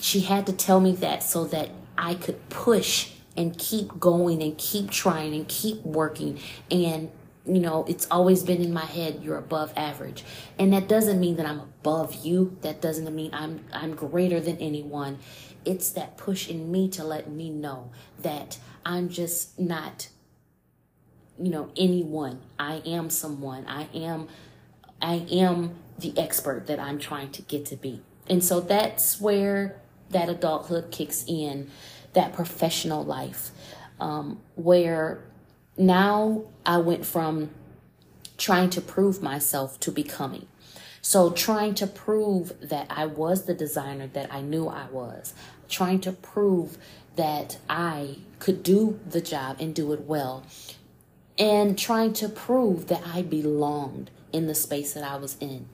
she 0.00 0.20
had 0.20 0.46
to 0.46 0.52
tell 0.52 0.78
me 0.78 0.92
that 0.92 1.24
so 1.24 1.44
that 1.46 1.70
I 1.98 2.14
could 2.14 2.48
push 2.50 3.10
and 3.36 3.58
keep 3.58 3.98
going 3.98 4.44
and 4.44 4.56
keep 4.56 4.92
trying 4.92 5.34
and 5.34 5.48
keep 5.48 5.82
working 5.82 6.38
and 6.70 7.10
you 7.48 7.60
know 7.60 7.84
it's 7.88 8.06
always 8.10 8.42
been 8.42 8.62
in 8.62 8.72
my 8.72 8.84
head 8.84 9.20
you're 9.22 9.38
above 9.38 9.72
average. 9.76 10.24
And 10.58 10.72
that 10.72 10.88
doesn't 10.88 11.18
mean 11.18 11.36
that 11.36 11.46
i'm 11.46 11.60
above 11.60 12.24
you. 12.24 12.56
That 12.62 12.80
doesn't 12.80 13.14
mean 13.14 13.30
i'm 13.32 13.64
i'm 13.72 13.94
greater 13.94 14.40
than 14.40 14.58
anyone. 14.58 15.18
It's 15.64 15.90
that 15.90 16.16
push 16.16 16.48
in 16.48 16.70
me 16.70 16.88
to 16.90 17.04
let 17.04 17.30
me 17.30 17.50
know 17.50 17.90
that 18.20 18.58
i'm 18.84 19.08
just 19.08 19.58
not 19.58 20.08
you 21.38 21.50
know 21.50 21.70
anyone. 21.76 22.40
I 22.58 22.82
am 22.84 23.10
someone. 23.10 23.66
I 23.66 23.88
am 23.94 24.28
i 25.00 25.26
am 25.30 25.76
the 25.98 26.16
expert 26.16 26.66
that 26.66 26.78
i'm 26.78 26.98
trying 26.98 27.30
to 27.32 27.42
get 27.42 27.66
to 27.66 27.76
be. 27.76 28.02
And 28.28 28.44
so 28.44 28.60
that's 28.60 29.20
where 29.20 29.80
that 30.10 30.28
adulthood 30.28 30.90
kicks 30.90 31.24
in, 31.26 31.70
that 32.12 32.32
professional 32.32 33.04
life, 33.04 33.50
um, 34.00 34.40
where 34.54 35.24
now 35.78 36.42
I 36.66 36.78
went 36.78 37.06
from 37.06 37.50
trying 38.36 38.70
to 38.70 38.80
prove 38.80 39.22
myself 39.22 39.78
to 39.80 39.92
becoming. 39.92 40.46
So, 41.00 41.30
trying 41.30 41.74
to 41.76 41.86
prove 41.86 42.52
that 42.60 42.86
I 42.90 43.06
was 43.06 43.44
the 43.44 43.54
designer 43.54 44.08
that 44.08 44.32
I 44.32 44.40
knew 44.40 44.68
I 44.68 44.86
was, 44.90 45.32
trying 45.68 46.00
to 46.00 46.12
prove 46.12 46.76
that 47.16 47.58
I 47.68 48.18
could 48.40 48.62
do 48.62 49.00
the 49.08 49.20
job 49.20 49.56
and 49.60 49.74
do 49.74 49.92
it 49.92 50.02
well, 50.02 50.44
and 51.38 51.78
trying 51.78 52.12
to 52.14 52.28
prove 52.28 52.88
that 52.88 53.06
I 53.06 53.22
belonged 53.22 54.10
in 54.32 54.46
the 54.46 54.54
space 54.54 54.92
that 54.94 55.04
I 55.04 55.16
was 55.16 55.36
in. 55.40 55.68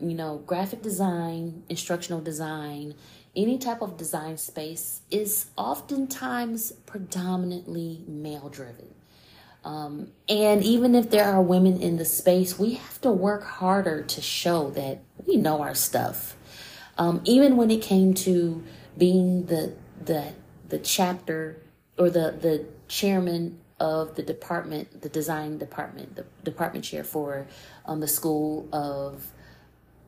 You 0.00 0.14
know, 0.14 0.38
graphic 0.46 0.80
design, 0.82 1.64
instructional 1.68 2.20
design, 2.20 2.94
any 3.34 3.58
type 3.58 3.82
of 3.82 3.96
design 3.96 4.36
space 4.38 5.00
is 5.10 5.46
oftentimes 5.56 6.72
predominantly 6.86 8.04
male 8.06 8.48
driven. 8.48 8.94
Um, 9.64 10.08
and 10.28 10.64
even 10.64 10.94
if 10.94 11.10
there 11.10 11.24
are 11.24 11.40
women 11.40 11.80
in 11.80 11.96
the 11.96 12.04
space, 12.04 12.58
we 12.58 12.74
have 12.74 13.00
to 13.02 13.12
work 13.12 13.44
harder 13.44 14.02
to 14.02 14.20
show 14.20 14.70
that 14.70 15.00
we 15.26 15.36
know 15.36 15.62
our 15.62 15.74
stuff. 15.74 16.36
Um, 16.98 17.20
even 17.24 17.56
when 17.56 17.70
it 17.70 17.80
came 17.80 18.14
to 18.14 18.62
being 18.98 19.46
the 19.46 19.74
the 20.04 20.32
the 20.68 20.78
chapter 20.78 21.62
or 21.96 22.10
the 22.10 22.36
the 22.40 22.66
chairman 22.88 23.58
of 23.78 24.14
the 24.14 24.22
department, 24.22 25.02
the 25.02 25.08
design 25.08 25.58
department, 25.58 26.16
the 26.16 26.24
department 26.44 26.84
chair 26.84 27.02
for 27.02 27.46
um, 27.86 28.00
the 28.00 28.08
School 28.08 28.68
of 28.72 29.26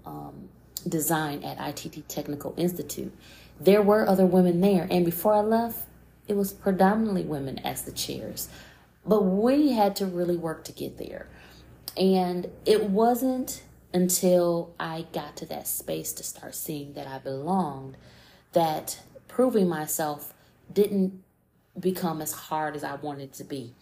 um, 0.07 0.49
design 0.89 1.43
at 1.43 1.59
ITT 1.85 2.09
Technical 2.09 2.55
Institute. 2.57 3.13
There 3.61 3.83
were 3.83 4.09
other 4.09 4.27
women 4.27 4.61
there, 4.61 4.87
and 4.91 5.05
before 5.05 5.35
I 5.35 5.41
left, 5.41 5.87
it 6.29 6.37
was 6.37 6.53
predominantly 6.53 7.23
women 7.23 7.59
as 7.61 7.83
the 7.83 7.93
chairs. 7.93 8.49
But 9.07 9.23
we 9.23 9.73
had 9.73 9.97
to 9.97 10.07
really 10.07 10.37
work 10.37 10.65
to 10.65 10.73
get 10.73 10.99
there. 10.99 11.29
And 11.97 12.51
it 12.65 12.85
wasn't 12.85 13.63
until 13.93 14.75
I 14.81 15.07
got 15.13 15.37
to 15.37 15.47
that 15.47 15.69
space 15.69 16.13
to 16.15 16.25
start 16.25 16.55
seeing 16.55 16.95
that 16.95 17.07
I 17.07 17.19
belonged 17.19 17.97
that 18.53 19.01
proving 19.29 19.69
myself 19.69 20.35
didn't 20.73 21.23
become 21.79 22.21
as 22.21 22.33
hard 22.33 22.75
as 22.75 22.83
I 22.83 22.97
wanted 22.97 23.33
to 23.35 23.45
be. 23.45 23.75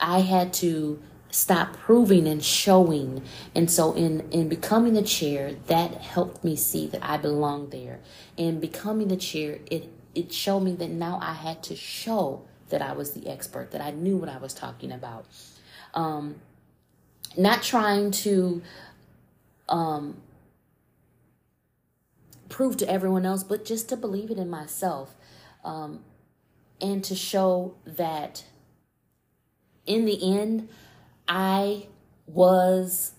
I 0.00 0.20
had 0.20 0.52
to 0.54 1.00
stop 1.30 1.74
proving 1.74 2.26
and 2.26 2.42
showing. 2.42 3.22
And 3.54 3.70
so 3.70 3.92
in 3.92 4.28
in 4.30 4.48
becoming 4.48 4.94
the 4.94 5.02
chair, 5.02 5.54
that 5.66 5.94
helped 5.94 6.44
me 6.44 6.56
see 6.56 6.86
that 6.88 7.04
I 7.04 7.16
belonged 7.16 7.70
there. 7.70 8.00
In 8.36 8.60
becoming 8.60 9.08
the 9.08 9.16
chair, 9.16 9.58
it 9.70 9.90
it 10.14 10.32
showed 10.32 10.60
me 10.60 10.72
that 10.76 10.90
now 10.90 11.18
I 11.20 11.34
had 11.34 11.62
to 11.64 11.76
show 11.76 12.42
that 12.70 12.82
I 12.82 12.92
was 12.92 13.12
the 13.12 13.28
expert, 13.28 13.70
that 13.72 13.80
I 13.80 13.90
knew 13.90 14.16
what 14.16 14.28
I 14.28 14.38
was 14.38 14.54
talking 14.54 14.92
about. 14.92 15.26
Um, 15.94 16.36
not 17.36 17.62
trying 17.62 18.10
to 18.10 18.62
um, 19.68 20.16
prove 22.48 22.76
to 22.78 22.88
everyone 22.88 23.26
else, 23.26 23.42
but 23.44 23.64
just 23.64 23.88
to 23.88 23.96
believe 23.96 24.30
it 24.30 24.38
in 24.38 24.48
myself. 24.48 25.14
Um, 25.64 26.00
and 26.80 27.02
to 27.04 27.14
show 27.14 27.74
that 27.86 28.44
in 29.86 30.04
the 30.04 30.38
end, 30.38 30.68
I 31.28 31.86
was 32.26 33.12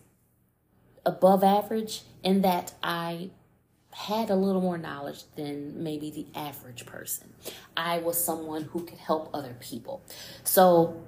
above 1.05 1.43
average 1.43 2.03
in 2.23 2.41
that 2.41 2.73
I 2.83 3.29
had 3.95 4.29
a 4.29 4.35
little 4.35 4.59
more 4.59 4.77
knowledge 4.77 5.23
than 5.37 5.81
maybe 5.81 6.11
the 6.11 6.27
average 6.37 6.85
person. 6.85 7.33
I 7.77 7.99
was 7.99 8.21
someone 8.21 8.63
who 8.63 8.83
could 8.83 8.97
help 8.97 9.29
other 9.33 9.55
people. 9.61 10.01
So 10.43 11.01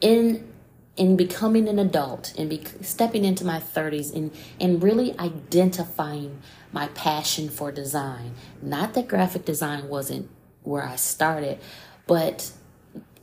in 0.00 0.48
in 0.96 1.16
becoming 1.16 1.68
an 1.68 1.80
adult 1.80 2.34
and 2.38 2.50
be, 2.50 2.62
stepping 2.82 3.24
into 3.24 3.44
my 3.44 3.58
30s 3.58 4.14
and 4.14 4.30
and 4.60 4.80
really 4.80 5.18
identifying 5.18 6.40
my 6.70 6.86
passion 6.88 7.48
for 7.48 7.72
design. 7.72 8.34
Not 8.62 8.94
that 8.94 9.08
graphic 9.08 9.44
design 9.44 9.88
wasn't 9.88 10.30
where 10.62 10.84
I 10.84 10.94
started, 10.94 11.58
but 12.06 12.52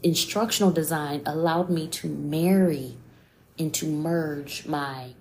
instructional 0.04 0.72
design 0.72 1.22
allowed 1.26 1.70
me 1.70 1.88
to 1.88 2.10
marry 2.10 2.98
and 3.58 3.74
to 3.76 3.86
merge 3.86 4.66
my 4.66 5.14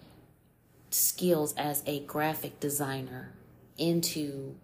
skills 0.91 1.55
as 1.57 1.83
a 1.87 2.01
graphic 2.01 2.61
designer 2.61 3.33
into 3.77 4.57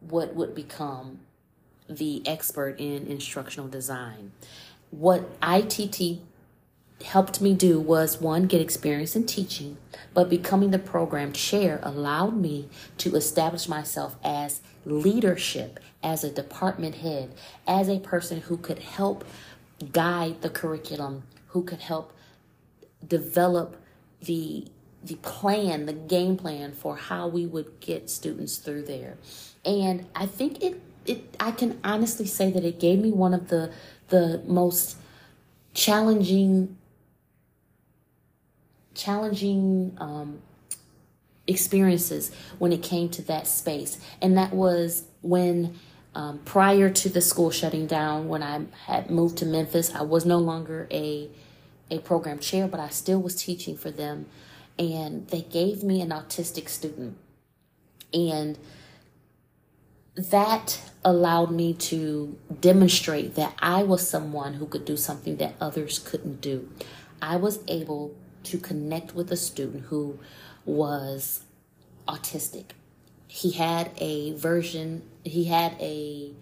what 0.00 0.34
would 0.34 0.54
become 0.54 1.20
the 1.88 2.22
expert 2.26 2.78
in 2.78 3.06
instructional 3.06 3.68
design. 3.68 4.32
What 4.90 5.28
ITT 5.42 6.20
helped 7.04 7.40
me 7.40 7.54
do 7.54 7.80
was 7.80 8.20
one, 8.20 8.46
get 8.46 8.60
experience 8.60 9.16
in 9.16 9.26
teaching, 9.26 9.76
but 10.14 10.28
becoming 10.28 10.70
the 10.70 10.78
program 10.78 11.32
chair 11.32 11.80
allowed 11.82 12.36
me 12.36 12.68
to 12.98 13.16
establish 13.16 13.68
myself 13.68 14.16
as 14.22 14.60
leadership, 14.84 15.80
as 16.02 16.24
a 16.24 16.30
department 16.30 16.96
head, 16.96 17.30
as 17.66 17.88
a 17.88 18.00
person 18.00 18.40
who 18.42 18.56
could 18.56 18.78
help 18.78 19.24
guide 19.92 20.40
the 20.42 20.50
curriculum, 20.50 21.24
who 21.48 21.62
could 21.62 21.80
help 21.80 22.12
develop 23.06 23.76
the 24.20 24.66
the 25.02 25.14
plan, 25.16 25.86
the 25.86 25.92
game 25.92 26.36
plan 26.36 26.72
for 26.72 26.96
how 26.96 27.26
we 27.28 27.46
would 27.46 27.80
get 27.80 28.10
students 28.10 28.58
through 28.58 28.82
there. 28.82 29.16
And 29.64 30.06
I 30.14 30.26
think 30.26 30.62
it 30.62 30.80
it 31.06 31.36
I 31.40 31.52
can 31.52 31.80
honestly 31.82 32.26
say 32.26 32.50
that 32.50 32.64
it 32.64 32.78
gave 32.78 32.98
me 32.98 33.10
one 33.10 33.34
of 33.34 33.48
the 33.48 33.72
the 34.08 34.42
most 34.46 34.96
challenging 35.72 36.76
challenging 38.94 39.96
um, 39.98 40.42
experiences 41.46 42.30
when 42.58 42.72
it 42.72 42.82
came 42.82 43.08
to 43.08 43.22
that 43.22 43.46
space 43.46 43.98
and 44.20 44.36
that 44.36 44.52
was 44.52 45.04
when 45.22 45.78
um, 46.14 46.38
prior 46.44 46.90
to 46.90 47.08
the 47.08 47.20
school 47.20 47.50
shutting 47.50 47.86
down 47.86 48.28
when 48.28 48.42
i 48.42 48.60
had 48.86 49.10
moved 49.10 49.38
to 49.38 49.46
memphis 49.46 49.94
i 49.94 50.02
was 50.02 50.26
no 50.26 50.38
longer 50.38 50.86
a 50.90 51.28
a 51.90 51.98
program 52.00 52.38
chair 52.38 52.68
but 52.68 52.78
i 52.78 52.88
still 52.88 53.20
was 53.20 53.34
teaching 53.34 53.76
for 53.76 53.90
them 53.90 54.26
and 54.80 55.28
they 55.28 55.42
gave 55.42 55.84
me 55.84 56.00
an 56.00 56.08
autistic 56.08 56.68
student 56.68 57.16
and 58.12 58.58
that 60.16 60.80
allowed 61.04 61.50
me 61.50 61.72
to 61.72 62.36
demonstrate 62.60 63.36
that 63.36 63.54
I 63.60 63.82
was 63.82 64.06
someone 64.06 64.54
who 64.54 64.66
could 64.66 64.84
do 64.84 64.96
something 64.96 65.36
that 65.36 65.54
others 65.60 65.98
couldn't 65.98 66.40
do. 66.40 66.68
I 67.22 67.36
was 67.36 67.60
able 67.68 68.14
to 68.44 68.58
connect 68.58 69.14
with 69.14 69.30
a 69.30 69.36
student 69.36 69.84
who 69.84 70.18
was 70.64 71.44
autistic. 72.08 72.70
He 73.28 73.52
had 73.52 73.92
a 73.98 74.32
version, 74.32 75.02
he 75.24 75.44
had 75.44 75.76
a 75.80 76.32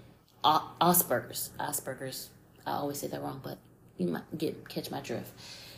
Asperger's. 0.44 1.50
Asperger's. 1.60 2.30
I 2.66 2.72
always 2.72 2.98
say 2.98 3.08
that 3.08 3.20
wrong, 3.20 3.40
but 3.42 3.58
you 3.98 4.06
might 4.06 4.38
get 4.38 4.68
catch 4.68 4.90
my 4.90 5.00
drift. 5.00 5.32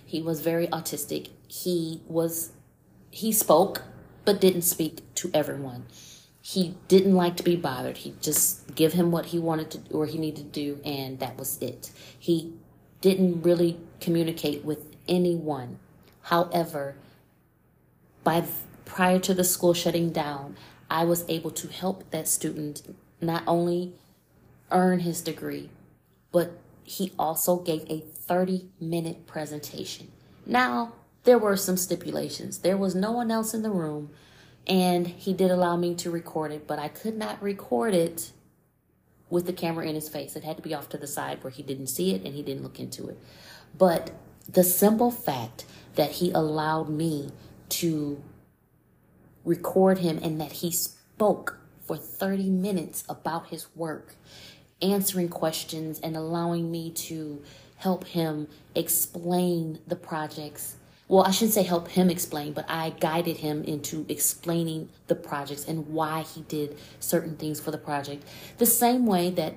He 0.05 0.23
was 0.23 0.40
very 0.40 0.68
autistic. 0.68 1.31
He 1.51 2.03
was 2.07 2.53
he 3.11 3.33
spoke 3.33 3.83
but 4.25 4.41
didn't 4.41 4.63
speak 4.63 5.03
to 5.17 5.31
everyone 5.35 5.87
he 6.43 6.75
didn't 6.89 7.15
like 7.15 7.37
to 7.37 7.43
be 7.43 7.57
bothered. 7.57 7.99
He 7.99 8.15
just 8.21 8.75
give 8.75 8.95
him 8.95 9.11
what 9.11 9.27
he 9.27 9.39
wanted 9.39 9.71
to 9.73 9.81
or 9.93 10.07
he 10.07 10.19
needed 10.19 10.53
to 10.53 10.61
do, 10.61 10.81
and 10.85 11.19
that 11.21 11.37
was 11.37 11.59
it. 11.61 11.93
He 12.19 12.55
didn't 13.01 13.43
really 13.43 13.79
communicate 14.01 14.65
with 14.65 14.85
anyone. 15.07 15.79
However, 16.23 16.97
by 18.25 18.45
prior 18.85 19.19
to 19.21 19.35
the 19.35 19.45
school 19.45 19.75
shutting 19.75 20.11
down, 20.11 20.57
I 20.91 21.05
was 21.05 21.25
able 21.29 21.51
to 21.53 21.69
help 21.69 22.11
that 22.11 22.27
student 22.27 22.97
not 23.21 23.43
only 23.47 23.93
earn 24.71 25.01
his 25.01 25.21
degree, 25.21 25.71
but 26.33 26.59
he 26.83 27.13
also 27.19 27.59
gave 27.59 27.85
a 27.89 28.01
30 28.01 28.71
minute 28.81 29.27
presentation. 29.27 30.11
Now, 30.47 30.95
there 31.24 31.38
were 31.38 31.56
some 31.56 31.76
stipulations. 31.76 32.59
There 32.59 32.76
was 32.76 32.94
no 32.94 33.12
one 33.12 33.30
else 33.30 33.54
in 33.54 33.62
the 33.62 33.70
room 33.70 34.11
and 34.66 35.06
he 35.06 35.33
did 35.33 35.50
allow 35.50 35.76
me 35.76 35.94
to 35.96 36.11
record 36.11 36.52
it, 36.52 36.66
but 36.66 36.78
I 36.78 36.88
could 36.88 37.16
not 37.16 37.42
record 37.42 37.94
it 37.94 38.33
with 39.28 39.46
the 39.46 39.52
camera 39.52 39.87
in 39.87 39.94
his 39.94 40.09
face. 40.09 40.37
It 40.37 40.44
had 40.44 40.56
to 40.56 40.62
be 40.62 40.74
off 40.74 40.88
to 40.90 40.98
the 40.98 41.06
side 41.06 41.42
where 41.42 41.50
he 41.50 41.62
didn't 41.62 41.87
see 41.87 42.14
it 42.14 42.24
and 42.24 42.35
he 42.35 42.42
didn't 42.42 42.62
look 42.62 42.80
into 42.80 43.09
it. 43.09 43.18
But 43.76 44.11
the 44.48 44.64
simple 44.64 45.11
fact 45.11 45.64
that 45.94 46.12
he 46.12 46.30
allowed 46.33 46.88
me 46.88 47.33
to 47.70 48.22
record 49.44 49.98
him 49.98 50.18
and 50.22 50.40
that 50.40 50.52
he 50.52 50.70
spoke 50.70 51.59
for 51.83 51.96
30 51.96 52.50
minutes 52.50 53.04
about 53.09 53.48
his 53.48 53.74
work, 53.74 54.14
answering 54.83 55.28
questions 55.28 55.98
and 56.00 56.16
allowing 56.16 56.70
me 56.70 56.90
to 56.90 57.42
help 57.76 58.04
him 58.04 58.48
explain 58.74 59.78
the 59.87 59.96
projects 59.96 60.76
well, 61.11 61.25
I 61.25 61.33
shouldn't 61.33 61.55
say 61.55 61.64
help 61.64 61.88
him 61.88 62.09
explain, 62.09 62.53
but 62.53 62.66
I 62.68 62.90
guided 62.90 63.38
him 63.38 63.64
into 63.64 64.07
explaining 64.09 64.90
the 65.09 65.16
projects 65.16 65.64
and 65.66 65.88
why 65.88 66.23
he 66.23 66.42
did 66.42 66.79
certain 67.01 67.35
things 67.37 67.59
for 67.59 67.73
the 67.73 67.79
project. 67.79 68.25
The 68.59 68.66
same 68.66 69.07
way 69.07 69.31
that 69.31 69.55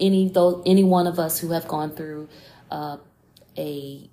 any 0.00 0.30
though 0.30 0.62
any 0.64 0.82
one 0.82 1.06
of 1.06 1.18
us 1.18 1.38
who 1.40 1.50
have 1.50 1.68
gone 1.68 1.94
through 1.94 2.26
uh, 2.70 2.96
a 3.58 4.08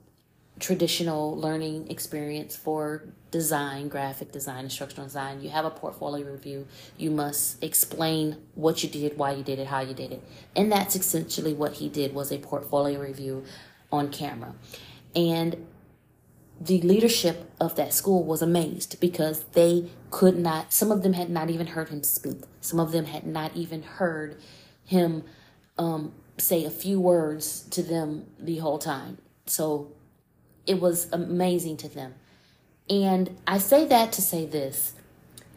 traditional 0.60 1.38
learning 1.38 1.90
experience 1.90 2.58
for 2.58 3.06
design, 3.32 3.88
graphic 3.88 4.34
design, 4.34 4.66
instructional 4.66 5.06
design, 5.06 5.42
you 5.42 5.50
have 5.52 5.64
a 5.64 5.70
portfolio 5.70 6.30
review. 6.30 6.68
You 6.98 7.12
must 7.12 7.64
explain 7.64 8.36
what 8.56 8.84
you 8.84 8.90
did, 8.90 9.18
why 9.18 9.32
you 9.32 9.44
did 9.44 9.60
it, 9.60 9.68
how 9.68 9.80
you 9.80 9.94
did 9.94 10.12
it. 10.12 10.22
And 10.58 10.70
that's 10.70 10.98
essentially 10.98 11.54
what 11.54 11.76
he 11.76 11.88
did 11.88 12.14
was 12.14 12.34
a 12.34 12.38
portfolio 12.38 13.00
review 13.00 13.46
on 13.94 14.12
camera. 14.12 14.56
And 15.16 15.66
the 16.60 16.82
leadership 16.82 17.52
of 17.60 17.76
that 17.76 17.94
school 17.94 18.24
was 18.24 18.42
amazed 18.42 19.00
because 19.00 19.44
they 19.54 19.90
could 20.12 20.38
not, 20.38 20.74
some 20.74 20.92
of 20.92 21.04
them 21.04 21.14
had 21.14 21.30
not 21.30 21.50
even 21.50 21.68
heard 21.68 21.90
him 21.90 22.04
speak. 22.04 22.42
Some 22.60 22.80
of 22.80 22.92
them 22.92 23.06
had 23.06 23.26
not 23.26 23.56
even 23.56 23.82
heard 23.82 24.38
him 24.86 25.24
um, 25.78 26.14
say 26.38 26.66
a 26.66 26.70
few 26.70 27.00
words 27.00 27.62
to 27.72 27.82
them 27.82 28.26
the 28.38 28.58
whole 28.58 28.80
time. 28.80 29.20
So 29.46 29.92
it 30.68 30.80
was 30.80 31.08
amazing 31.14 31.78
to 31.78 31.90
them. 31.90 32.16
And 32.90 33.38
I 33.48 33.58
say 33.60 33.86
that 33.88 34.12
to 34.14 34.22
say 34.22 34.46
this 34.46 34.94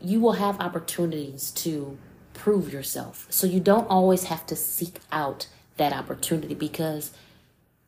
you 0.01 0.21
will 0.21 0.33
have 0.33 0.61
opportunities 0.61 1.53
to 1.53 1.97
prove 2.35 2.73
yourself. 2.73 3.27
So 3.31 3.47
you 3.47 3.61
don't 3.61 3.88
always 3.88 4.25
have 4.25 4.45
to 4.47 4.57
seek 4.57 4.99
out 5.12 5.47
that 5.77 5.93
opportunity 5.93 6.55
because 6.55 7.12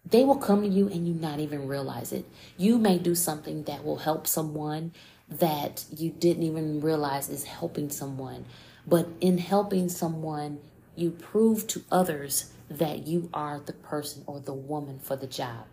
they 0.07 0.25
will 0.25 0.37
come 0.37 0.63
to 0.63 0.69
you 0.69 0.89
and 0.89 1.09
you 1.09 1.15
not 1.15 1.41
even 1.41 1.67
realize 1.67 2.13
it. 2.13 2.27
You 2.57 2.79
may 2.79 2.99
do 2.99 3.15
something 3.15 3.65
that 3.65 3.85
will 3.85 3.97
help 3.97 4.27
someone 4.27 4.93
that 5.29 5.85
you 5.97 6.11
didn't 6.11 6.43
even 6.43 6.81
realize 6.81 7.29
is 7.29 7.45
helping 7.45 7.91
someone. 7.91 8.45
But 8.87 9.09
in 9.21 9.39
helping 9.39 9.89
someone, 9.89 10.59
you 10.95 11.11
prove 11.11 11.67
to 11.69 11.83
others 11.91 12.53
that 12.69 13.07
you 13.07 13.31
are 13.33 13.61
the 13.61 13.73
person 13.73 14.23
or 14.27 14.41
the 14.41 14.53
woman 14.53 14.99
for 14.99 15.17
the 15.17 15.27
job. 15.27 15.67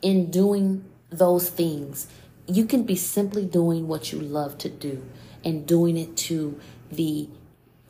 In 0.00 0.30
doing 0.30 0.84
those 1.10 1.48
things, 1.48 2.08
you 2.46 2.64
can 2.64 2.82
be 2.82 2.96
simply 2.96 3.44
doing 3.44 3.86
what 3.86 4.12
you 4.12 4.18
love 4.18 4.58
to 4.58 4.68
do 4.68 5.04
and 5.44 5.66
doing 5.66 5.96
it 5.96 6.16
to 6.16 6.58
the 6.90 7.28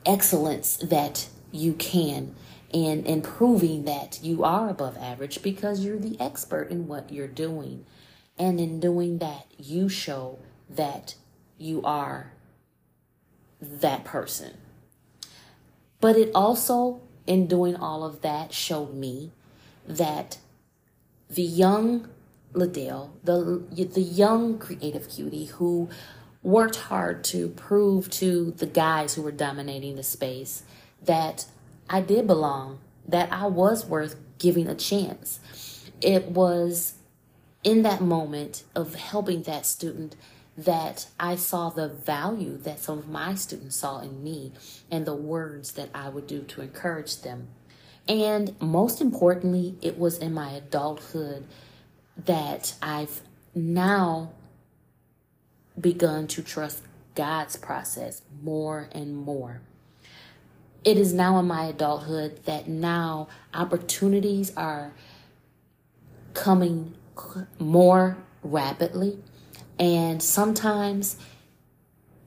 excellence 0.05 0.77
that 0.77 1.29
you 1.51 1.73
can 1.75 2.35
and, 2.73 3.07
and 3.07 3.23
proving 3.23 3.85
that 3.85 4.21
you 4.23 4.45
are 4.45 4.69
above 4.69 4.97
average 4.97 5.43
because 5.43 5.85
you're 5.85 5.99
the 5.99 6.19
expert 6.21 6.71
in 6.71 6.87
what 6.87 7.13
you're 7.13 7.29
doing. 7.29 7.85
And 8.39 8.59
in 8.59 8.81
doing 8.81 9.19
that, 9.19 9.47
you 9.59 9.89
show 9.89 10.39
that 10.71 11.15
you 11.59 11.83
are 11.83 12.33
that 13.61 14.05
person. 14.05 14.57
But 16.01 16.17
it 16.17 16.31
also, 16.35 17.01
in 17.27 17.47
doing 17.47 17.77
all 17.77 18.05
of 18.05 18.23
that, 18.23 18.53
showed 18.53 18.95
me 18.95 19.33
that 19.87 20.39
the 21.31 21.43
young 21.43 22.09
LaDale, 22.55 23.11
the 23.25 23.63
the 23.85 24.03
young 24.03 24.59
creative 24.59 25.09
cutie 25.09 25.47
who 25.47 25.89
worked 26.43 26.77
hard 26.77 27.23
to 27.25 27.49
prove 27.49 28.11
to 28.11 28.51
the 28.51 28.67
guys 28.67 29.15
who 29.15 29.23
were 29.23 29.33
dominating 29.33 29.97
the 29.97 30.03
space 30.03 30.65
that 31.03 31.47
I 31.89 32.01
did 32.01 32.27
belong, 32.27 32.79
that 33.07 33.33
I 33.33 33.47
was 33.47 33.85
worth 33.85 34.17
giving 34.39 34.67
a 34.69 34.75
chance. 34.75 35.41
It 36.01 36.27
was 36.27 36.95
in 37.65 37.83
that 37.83 38.01
moment 38.01 38.65
of 38.75 38.95
helping 38.95 39.43
that 39.43 39.67
student 39.67 40.17
that 40.57 41.07
I 41.19 41.37
saw 41.37 41.71
the 41.71 41.89
value 41.89 42.59
that 42.59 42.81
some 42.81 42.99
of 42.99 43.09
my 43.09 43.35
students 43.35 43.77
saw 43.77 44.01
in 44.01 44.23
me 44.23 44.53
and 44.91 45.07
the 45.07 45.15
words 45.15 45.73
that 45.73 45.89
I 45.95 46.09
would 46.09 46.27
do 46.27 46.43
to 46.43 46.61
encourage 46.61 47.23
them. 47.23 47.49
And 48.09 48.61
most 48.61 49.01
importantly, 49.01 49.77
it 49.81 49.99
was 49.99 50.19
in 50.19 50.35
my 50.35 50.51
adulthood 50.51 51.47
that 52.17 52.75
I've 52.83 53.23
now 53.55 54.33
begun 55.81 56.27
to 56.29 56.43
trust 56.43 56.83
God's 57.15 57.57
process 57.57 58.23
more 58.43 58.89
and 58.93 59.17
more 59.17 59.63
it 60.85 60.97
is 60.97 61.13
now 61.13 61.39
in 61.39 61.47
my 61.47 61.65
adulthood 61.65 62.45
that 62.45 62.69
now 62.69 63.29
opportunities 63.55 64.53
are 64.57 64.93
coming 66.35 66.95
more 67.59 68.17
rapidly 68.43 69.19
and 69.79 70.23
sometimes 70.23 71.17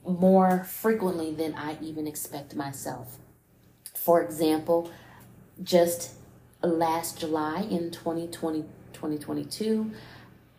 more 0.08 0.64
frequently 0.64 1.34
than 1.34 1.54
I 1.56 1.78
even 1.82 2.08
expect 2.08 2.56
myself. 2.56 3.18
For 3.94 4.22
example, 4.22 4.92
just 5.64 6.14
last 6.62 7.20
July 7.20 7.62
in 7.70 7.92
2020, 7.92 8.62
2022. 8.94 9.92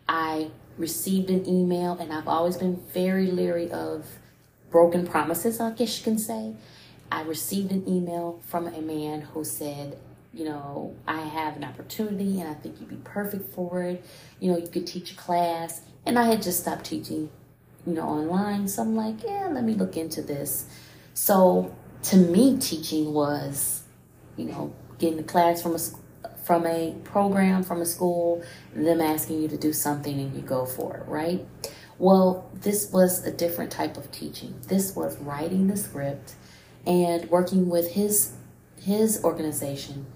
I 0.07 0.51
received 0.77 1.29
an 1.29 1.47
email, 1.47 1.97
and 1.99 2.13
I've 2.13 2.27
always 2.27 2.57
been 2.57 2.77
very 2.93 3.27
leery 3.27 3.71
of 3.71 4.05
broken 4.69 5.07
promises, 5.07 5.59
I 5.59 5.71
guess 5.71 5.97
you 5.97 6.03
can 6.03 6.17
say. 6.17 6.53
I 7.11 7.21
received 7.21 7.71
an 7.71 7.87
email 7.87 8.39
from 8.45 8.67
a 8.67 8.81
man 8.81 9.21
who 9.21 9.43
said, 9.43 9.97
you 10.33 10.45
know, 10.45 10.95
I 11.07 11.21
have 11.21 11.55
an 11.55 11.63
opportunity 11.63 12.39
and 12.39 12.49
I 12.49 12.53
think 12.53 12.79
you'd 12.79 12.89
be 12.89 12.97
perfect 12.97 13.53
for 13.53 13.81
it. 13.81 14.05
You 14.39 14.51
know, 14.51 14.57
you 14.57 14.67
could 14.67 14.85
teach 14.85 15.11
a 15.11 15.15
class. 15.15 15.81
And 16.05 16.19
I 16.19 16.25
had 16.25 16.41
just 16.41 16.61
stopped 16.61 16.85
teaching, 16.85 17.29
you 17.85 17.93
know, 17.93 18.03
online. 18.03 18.67
So 18.67 18.81
I'm 18.81 18.95
like, 18.95 19.23
yeah, 19.23 19.47
let 19.51 19.63
me 19.63 19.73
look 19.73 19.97
into 19.97 20.21
this. 20.21 20.67
So 21.13 21.75
to 22.03 22.17
me, 22.17 22.57
teaching 22.57 23.13
was, 23.13 23.83
you 24.35 24.45
know, 24.45 24.73
getting 24.99 25.19
a 25.19 25.23
class 25.23 25.61
from 25.61 25.75
a 25.75 25.79
from 26.47 26.65
a 26.65 26.95
program 27.03 27.61
from 27.61 27.81
a 27.81 27.85
school, 27.85 28.41
them 28.73 29.01
asking 29.01 29.41
you 29.41 29.49
to 29.49 29.57
do 29.57 29.73
something 29.73 30.17
and 30.17 30.33
you 30.33 30.41
go 30.41 30.65
for 30.65 30.95
it, 30.95 31.05
right? 31.05 31.45
Well, 31.99 32.49
this 32.53 32.89
was 32.89 33.25
a 33.25 33.31
different 33.31 33.69
type 33.69 33.97
of 33.97 34.09
teaching. 34.13 34.55
This 34.67 34.95
was 34.95 35.17
writing 35.17 35.67
the 35.67 35.75
script 35.75 36.35
and 36.87 37.29
working 37.29 37.69
with 37.69 37.91
his 37.91 38.33
his 38.81 39.23
organization 39.23 40.07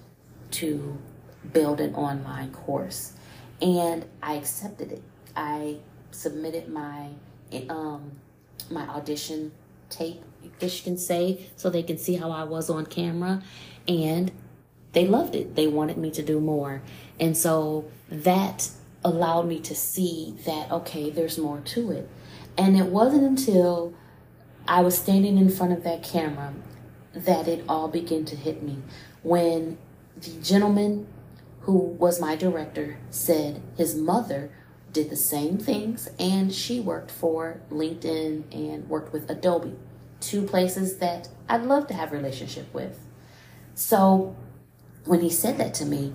to 0.49 0.97
build 1.53 1.81
an 1.81 1.93
online 1.93 2.51
course. 2.51 3.13
And 3.61 4.05
I 4.23 4.35
accepted 4.35 4.91
it. 4.91 5.03
I 5.35 5.77
submitted 6.11 6.69
my 6.69 7.09
um 7.69 8.13
my 8.69 8.87
audition 8.87 9.51
tape, 9.89 10.23
I 10.59 10.79
you 10.79 10.83
can 10.83 10.97
say, 10.97 11.49
so 11.57 11.69
they 11.69 11.83
can 11.83 11.97
see 11.97 12.15
how 12.15 12.31
I 12.31 12.43
was 12.43 12.69
on 12.69 12.85
camera. 12.85 13.43
And 13.87 14.31
they 14.93 15.05
loved 15.05 15.35
it. 15.35 15.55
They 15.55 15.67
wanted 15.67 15.97
me 15.97 16.11
to 16.11 16.23
do 16.23 16.39
more. 16.39 16.81
And 17.19 17.35
so 17.35 17.85
that 18.09 18.69
allowed 19.03 19.47
me 19.47 19.59
to 19.59 19.75
see 19.75 20.35
that, 20.45 20.71
okay, 20.71 21.09
there's 21.09 21.37
more 21.37 21.59
to 21.59 21.91
it. 21.91 22.09
And 22.57 22.77
it 22.77 22.85
wasn't 22.85 23.23
until 23.23 23.93
I 24.71 24.79
was 24.79 24.97
standing 24.97 25.37
in 25.37 25.49
front 25.49 25.73
of 25.73 25.83
that 25.83 26.01
camera 26.01 26.53
that 27.13 27.45
it 27.45 27.65
all 27.67 27.89
began 27.89 28.23
to 28.23 28.37
hit 28.37 28.63
me. 28.63 28.77
When 29.21 29.77
the 30.15 30.31
gentleman 30.41 31.07
who 31.63 31.73
was 31.73 32.21
my 32.21 32.37
director 32.37 32.97
said 33.09 33.61
his 33.75 33.95
mother 33.95 34.49
did 34.93 35.09
the 35.09 35.17
same 35.17 35.57
things 35.57 36.07
and 36.17 36.53
she 36.53 36.79
worked 36.79 37.11
for 37.11 37.59
LinkedIn 37.69 38.45
and 38.55 38.87
worked 38.87 39.11
with 39.11 39.29
Adobe, 39.29 39.75
two 40.21 40.43
places 40.43 40.99
that 40.99 41.27
I'd 41.49 41.63
love 41.63 41.87
to 41.87 41.93
have 41.93 42.13
a 42.13 42.15
relationship 42.15 42.73
with. 42.73 42.97
So 43.75 44.37
when 45.03 45.19
he 45.19 45.29
said 45.29 45.57
that 45.57 45.73
to 45.75 45.85
me, 45.85 46.13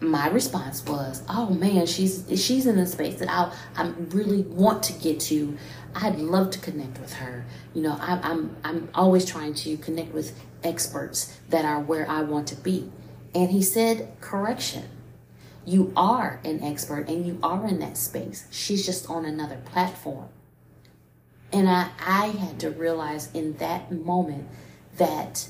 my 0.00 0.28
response 0.28 0.84
was, 0.84 1.22
"Oh 1.28 1.50
man, 1.50 1.86
she's 1.86 2.24
she's 2.36 2.66
in 2.66 2.78
a 2.78 2.86
space 2.86 3.18
that 3.18 3.30
I 3.30 3.52
I 3.76 3.88
really 4.10 4.42
want 4.42 4.82
to 4.84 4.92
get 4.92 5.20
to. 5.20 5.56
I'd 5.94 6.18
love 6.18 6.50
to 6.50 6.58
connect 6.58 7.00
with 7.00 7.14
her. 7.14 7.46
You 7.72 7.82
know, 7.82 7.96
I, 8.00 8.20
I'm 8.22 8.56
I'm 8.62 8.88
always 8.94 9.24
trying 9.24 9.54
to 9.54 9.76
connect 9.78 10.12
with 10.12 10.38
experts 10.62 11.38
that 11.48 11.64
are 11.64 11.80
where 11.80 12.08
I 12.08 12.22
want 12.22 12.48
to 12.48 12.56
be." 12.56 12.90
And 13.34 13.50
he 13.50 13.62
said, 13.62 14.12
"Correction, 14.20 14.84
you 15.64 15.92
are 15.96 16.40
an 16.44 16.62
expert 16.62 17.08
and 17.08 17.26
you 17.26 17.38
are 17.42 17.66
in 17.66 17.78
that 17.80 17.96
space. 17.96 18.46
She's 18.50 18.84
just 18.84 19.08
on 19.08 19.24
another 19.24 19.60
platform." 19.64 20.28
And 21.52 21.68
I 21.70 21.90
I 22.00 22.26
had 22.26 22.60
to 22.60 22.70
realize 22.70 23.30
in 23.32 23.54
that 23.58 23.90
moment 23.90 24.48
that 24.98 25.48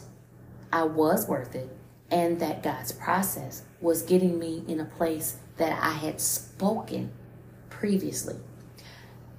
I 0.73 0.85
was 0.85 1.27
worth 1.27 1.55
it 1.57 1.77
and 2.11 2.41
that 2.41 2.63
God's 2.63 2.93
process 2.93 3.63
was 3.81 4.03
getting 4.03 4.39
me 4.39 4.65
in 4.69 4.81
a 4.81 4.85
place 4.85 5.39
that 5.57 5.79
I 5.83 5.93
had 5.93 6.21
spoken 6.21 7.11
previously. 7.71 8.37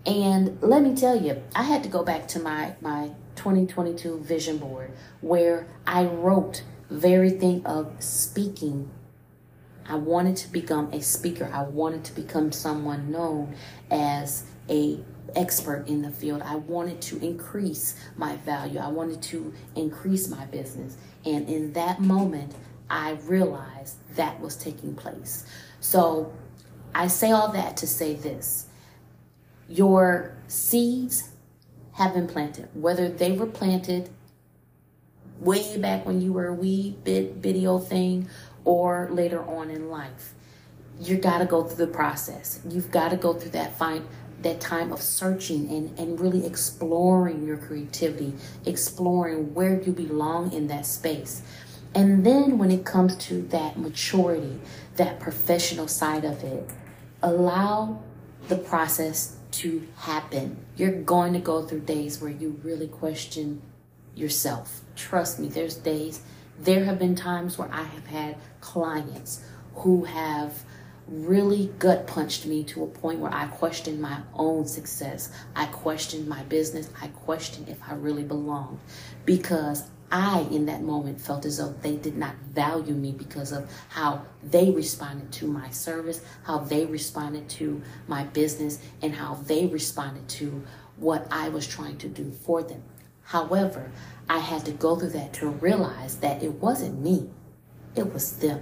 And 0.05 0.57
let 0.61 0.82
me 0.82 0.95
tell 0.95 1.22
you, 1.22 1.43
I 1.53 1.63
had 1.63 1.84
to 1.84 1.89
go 1.89 2.03
back 2.03 2.28
to 2.30 2.39
my, 2.39 2.76
my 2.82 3.11
2022 3.36 4.20
vision 4.20 4.57
board 4.57 4.91
where 5.22 5.68
I 5.86 6.05
wrote 6.05 6.63
very 6.89 7.32
thing 7.32 7.65
of 7.65 7.93
speaking. 7.99 8.89
I 9.86 9.95
wanted 9.95 10.38
to 10.38 10.51
become 10.51 10.91
a 10.93 11.01
speaker. 11.01 11.49
I 11.53 11.63
wanted 11.63 12.03
to 12.05 12.13
become 12.13 12.51
someone 12.51 13.11
known 13.11 13.55
as 13.91 14.45
a 14.70 14.99
expert 15.36 15.88
in 15.88 16.02
the 16.02 16.12
field. 16.12 16.42
I 16.42 16.56
wanted 16.56 17.02
to 17.04 17.24
increase 17.26 18.00
my 18.16 18.38
value. 18.38 18.80
I 18.80 18.88
wanted 18.88 19.22
to 19.24 19.54
increase 19.76 20.28
my 20.28 20.46
business. 20.46 20.98
And 21.26 21.48
in 21.50 21.74
that 21.74 22.00
moment, 22.00 22.54
I 22.90 23.12
realized 23.24 23.98
that 24.16 24.40
was 24.40 24.56
taking 24.56 24.96
place. 24.96 25.46
So 25.80 26.34
I 26.96 27.08
say 27.08 27.32
all 27.32 27.52
that 27.52 27.78
to 27.78 27.88
say 27.88 28.14
this 28.16 28.68
your 29.70 30.38
seeds 30.48 31.32
have 31.94 32.14
been 32.14 32.28
planted, 32.28 32.70
whether 32.74 33.10
they 33.10 33.32
were 33.34 33.48
planted 33.48 34.10
way 35.40 35.78
back 35.78 36.06
when 36.06 36.22
you 36.22 36.32
were 36.34 36.48
a 36.48 36.54
wee 36.54 36.96
bit 37.04 37.36
video 37.36 37.78
thing 37.78 38.30
or 38.64 39.10
later 39.12 39.44
on 39.44 39.70
in 39.70 39.90
life. 39.90 40.34
you've 41.00 41.22
got 41.22 41.40
to 41.40 41.46
go 41.46 41.64
through 41.64 41.86
the 41.86 41.92
process. 41.92 42.60
You've 42.68 42.90
got 42.92 43.10
to 43.10 43.18
go 43.18 43.34
through 43.34 43.52
that 43.52 43.78
fine 43.78 44.08
that 44.42 44.62
time 44.62 44.92
of 44.92 45.02
searching 45.02 45.70
and, 45.70 45.98
and 46.00 46.20
really 46.20 46.46
exploring 46.46 47.46
your 47.46 47.58
creativity, 47.58 48.34
exploring 48.66 49.54
where 49.54 49.82
you 49.82 49.92
belong 49.92 50.52
in 50.54 50.68
that 50.68 50.86
space. 50.86 51.42
And 51.96 52.26
then 52.26 52.58
when 52.58 52.70
it 52.70 52.86
comes 52.86 53.16
to 53.28 53.42
that 53.44 53.80
maturity, 53.80 54.60
that 54.98 55.20
professional 55.20 55.88
side 55.88 56.26
of 56.26 56.44
it, 56.44 56.70
allow 57.22 58.02
the 58.48 58.58
process 58.58 59.38
to 59.52 59.88
happen. 59.98 60.58
You're 60.76 61.02
going 61.02 61.34
to 61.34 61.40
go 61.40 61.64
through 61.64 61.82
days 61.82 62.22
where 62.22 62.32
you 62.32 62.60
really 62.64 62.88
question 62.88 63.62
yourself. 64.16 64.82
Trust 64.96 65.40
me, 65.40 65.48
there's 65.48 65.76
days, 65.76 66.22
there 66.60 66.86
have 66.86 67.00
been 67.00 67.16
times 67.16 67.58
where 67.58 67.70
I 67.72 67.84
have 67.84 68.08
had 68.08 68.38
clients 68.62 69.44
who 69.76 70.06
have 70.06 70.64
really 71.08 71.72
gut 71.80 72.05
punched 72.05 72.45
me 72.45 72.64
to 72.66 72.84
a 72.84 72.88
point 72.88 73.20
where 73.20 73.34
I 73.34 73.47
questioned 73.47 74.01
my 74.01 74.20
own 74.34 74.66
success. 74.66 75.32
I 75.55 75.66
questioned 75.68 76.28
my 76.28 76.43
business. 76.43 76.89
I 77.01 77.08
questioned 77.08 77.70
if 77.70 77.78
I 77.88 77.93
really 77.93 78.24
belonged 78.24 78.80
because 79.26 79.84
I, 80.10 80.47
in 80.51 80.66
that 80.68 80.82
moment, 80.84 81.20
felt 81.20 81.45
as 81.45 81.58
though 81.58 81.74
they 81.82 81.97
did 81.97 82.18
not 82.18 82.36
value 82.53 82.93
me 82.93 83.12
because 83.12 83.51
of 83.51 83.70
how 83.89 84.24
they 84.41 84.72
responded 84.72 85.32
to 85.34 85.47
my 85.47 85.70
service, 85.70 86.22
how 86.43 86.60
they 86.60 86.86
responded 86.86 87.49
to 87.49 87.82
my 88.08 88.24
business, 88.24 88.80
and 89.01 89.14
how 89.14 89.36
they 89.45 89.66
responded 89.68 90.28
to 90.30 90.64
what 90.95 91.28
I 91.30 91.49
was 91.49 91.68
trying 91.68 91.97
to 91.97 92.08
do 92.08 92.32
for 92.32 92.64
them. 92.64 92.84
However, 93.24 93.91
I 94.30 94.39
had 94.39 94.64
to 94.66 94.72
go 94.72 94.95
through 94.95 95.10
that 95.10 95.34
to 95.34 95.49
realize 95.49 96.18
that 96.18 96.41
it 96.41 96.53
wasn't 96.53 97.01
me, 97.01 97.30
it 97.95 98.14
was 98.14 98.38
them. 98.38 98.62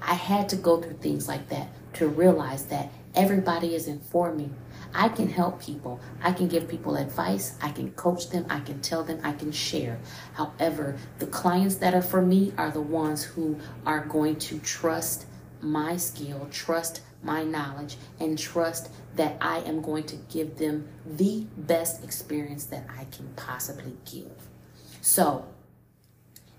I 0.00 0.14
had 0.14 0.48
to 0.50 0.56
go 0.56 0.80
through 0.80 0.94
things 0.94 1.28
like 1.28 1.48
that 1.50 1.68
to 1.98 2.08
realize 2.08 2.66
that 2.66 2.90
everybody 3.14 3.74
isn't 3.74 4.04
for 4.04 4.32
me. 4.32 4.50
I 4.94 5.08
can 5.08 5.28
help 5.28 5.60
people. 5.60 6.00
I 6.22 6.32
can 6.32 6.48
give 6.48 6.68
people 6.68 6.96
advice. 6.96 7.56
I 7.60 7.70
can 7.70 7.90
coach 7.92 8.30
them. 8.30 8.46
I 8.48 8.60
can 8.60 8.80
tell 8.80 9.02
them. 9.02 9.20
I 9.22 9.32
can 9.32 9.52
share. 9.52 9.98
However, 10.34 10.96
the 11.18 11.26
clients 11.26 11.76
that 11.76 11.94
are 11.94 12.02
for 12.02 12.22
me 12.22 12.52
are 12.56 12.70
the 12.70 12.80
ones 12.80 13.24
who 13.24 13.58
are 13.84 14.04
going 14.04 14.36
to 14.36 14.58
trust 14.60 15.26
my 15.60 15.96
skill, 15.96 16.48
trust 16.50 17.02
my 17.22 17.42
knowledge, 17.42 17.96
and 18.20 18.38
trust 18.38 18.90
that 19.16 19.36
I 19.40 19.58
am 19.60 19.82
going 19.82 20.04
to 20.04 20.16
give 20.30 20.56
them 20.58 20.88
the 21.04 21.46
best 21.56 22.04
experience 22.04 22.64
that 22.66 22.86
I 22.88 23.04
can 23.04 23.28
possibly 23.34 23.96
give. 24.10 24.48
So, 25.00 25.46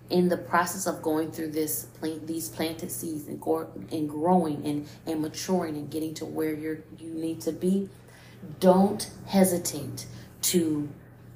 in 0.09 0.29
the 0.29 0.37
process 0.37 0.87
of 0.87 1.01
going 1.01 1.31
through 1.31 1.51
this 1.51 1.85
plant, 1.85 2.25
these 2.25 2.49
planted 2.49 2.91
seeds 2.91 3.27
and, 3.27 3.39
go, 3.39 3.69
and 3.91 4.09
growing 4.09 4.65
and, 4.65 4.87
and 5.05 5.21
maturing 5.21 5.75
and 5.75 5.89
getting 5.89 6.13
to 6.15 6.25
where 6.25 6.53
you're 6.53 6.79
you 6.97 7.13
need 7.13 7.41
to 7.41 7.51
be, 7.51 7.89
don't 8.59 9.09
hesitate 9.27 10.05
to 10.41 10.89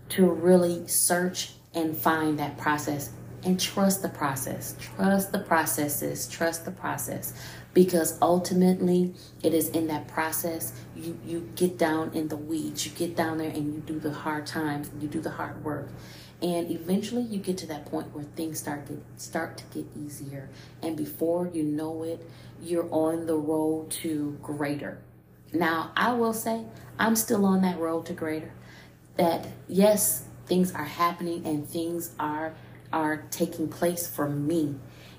to 0.10 0.30
really 0.30 0.88
search 0.88 1.54
and 1.74 1.98
find 1.98 2.38
that 2.40 2.58
process 2.58 3.12
and 3.46 3.60
trust 3.60 4.02
the 4.02 4.10
process. 4.10 4.76
Trust 4.80 5.32
the 5.32 5.40
processes, 5.40 6.28
trust 6.28 6.66
the 6.66 6.72
process 6.72 7.34
because 7.74 8.18
ultimately 8.22 9.14
it 9.42 9.54
is 9.54 9.70
in 9.70 9.88
that 9.88 10.08
process 10.08 10.74
you 10.96 11.18
you 11.26 11.50
get 11.56 11.78
down 11.78 12.12
in 12.14 12.28
the 12.28 12.38
weeds. 12.38 12.86
You 12.86 12.92
get 12.94 13.16
down 13.16 13.38
there 13.38 13.50
and 13.50 13.74
you 13.74 13.82
do 13.82 14.00
the 14.00 14.14
hard 14.14 14.46
times, 14.46 14.90
you 15.00 15.08
do 15.08 15.20
the 15.20 15.32
hard 15.32 15.64
work. 15.64 15.90
And 16.44 16.70
eventually 16.70 17.22
you 17.24 17.40
get 17.40 17.58
to 17.60 17.68
that 17.68 17.86
point 17.86 18.14
where 18.14 18.26
things 18.36 18.60
start 18.60 18.88
get 18.88 19.00
start 19.16 19.58
to 19.58 19.64
get 19.74 19.86
easier 19.98 20.50
and 20.82 20.98
before 20.98 21.50
you 21.54 21.64
know 21.64 22.04
it, 22.04 22.28
you're 22.62 22.90
on 22.92 23.26
the 23.26 23.36
road 23.36 23.90
to 23.92 24.38
greater. 24.44 25.00
Now, 25.54 25.94
I 25.96 26.12
will 26.14 26.34
say 26.34 26.66
I'm 27.00 27.16
still 27.16 27.46
on 27.46 27.62
that 27.62 27.80
road 27.80 28.06
to 28.08 28.14
greater. 28.14 28.52
That 29.16 29.48
yes, 29.70 30.26
things 30.46 30.74
are 30.74 30.84
happening 30.84 31.46
and 31.46 31.68
things 31.68 32.12
are 32.20 32.54
are 32.92 33.24
taking 33.32 33.70
place 33.70 34.06
for 34.06 34.30
me. 34.30 34.76